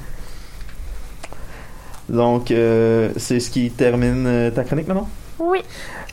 [2.09, 5.09] Donc, euh, c'est ce qui termine euh, ta chronique maintenant?
[5.39, 5.59] Oui.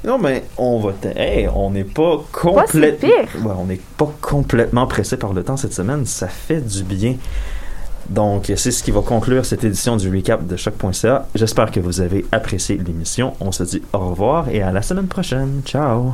[0.03, 0.93] Non, mais on va.
[1.15, 3.09] Hey, on n'est pas complètement.
[3.09, 3.43] pire.
[3.43, 6.05] Ouais, on n'est pas complètement pressé par le temps cette semaine.
[6.05, 7.15] Ça fait du bien.
[8.09, 11.27] Donc, c'est ce qui va conclure cette édition du recap de choc.ca.
[11.33, 13.33] J'espère que vous avez apprécié l'émission.
[13.39, 15.61] On se dit au revoir et à la semaine prochaine.
[15.65, 16.13] Ciao.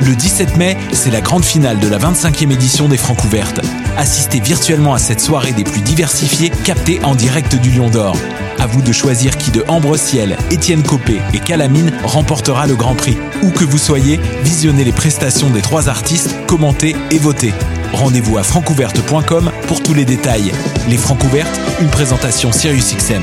[0.00, 3.60] Le 17 mai, c'est la grande finale de la 25e édition des Francs ouvertes.
[3.96, 8.16] Assistez virtuellement à cette soirée des plus diversifiées, captée en direct du Lion d'Or.
[8.60, 12.94] À vous de choisir qui de Ambre Ciel, Étienne Copé et Calamine remportera le Grand
[12.94, 13.16] Prix.
[13.42, 17.52] Où que vous soyez, visionnez les prestations des trois artistes, commentez et votez.
[17.92, 20.52] Rendez-vous à francouverte.com pour tous les détails.
[20.88, 23.22] Les Francs ouvertes, une présentation SiriusXM.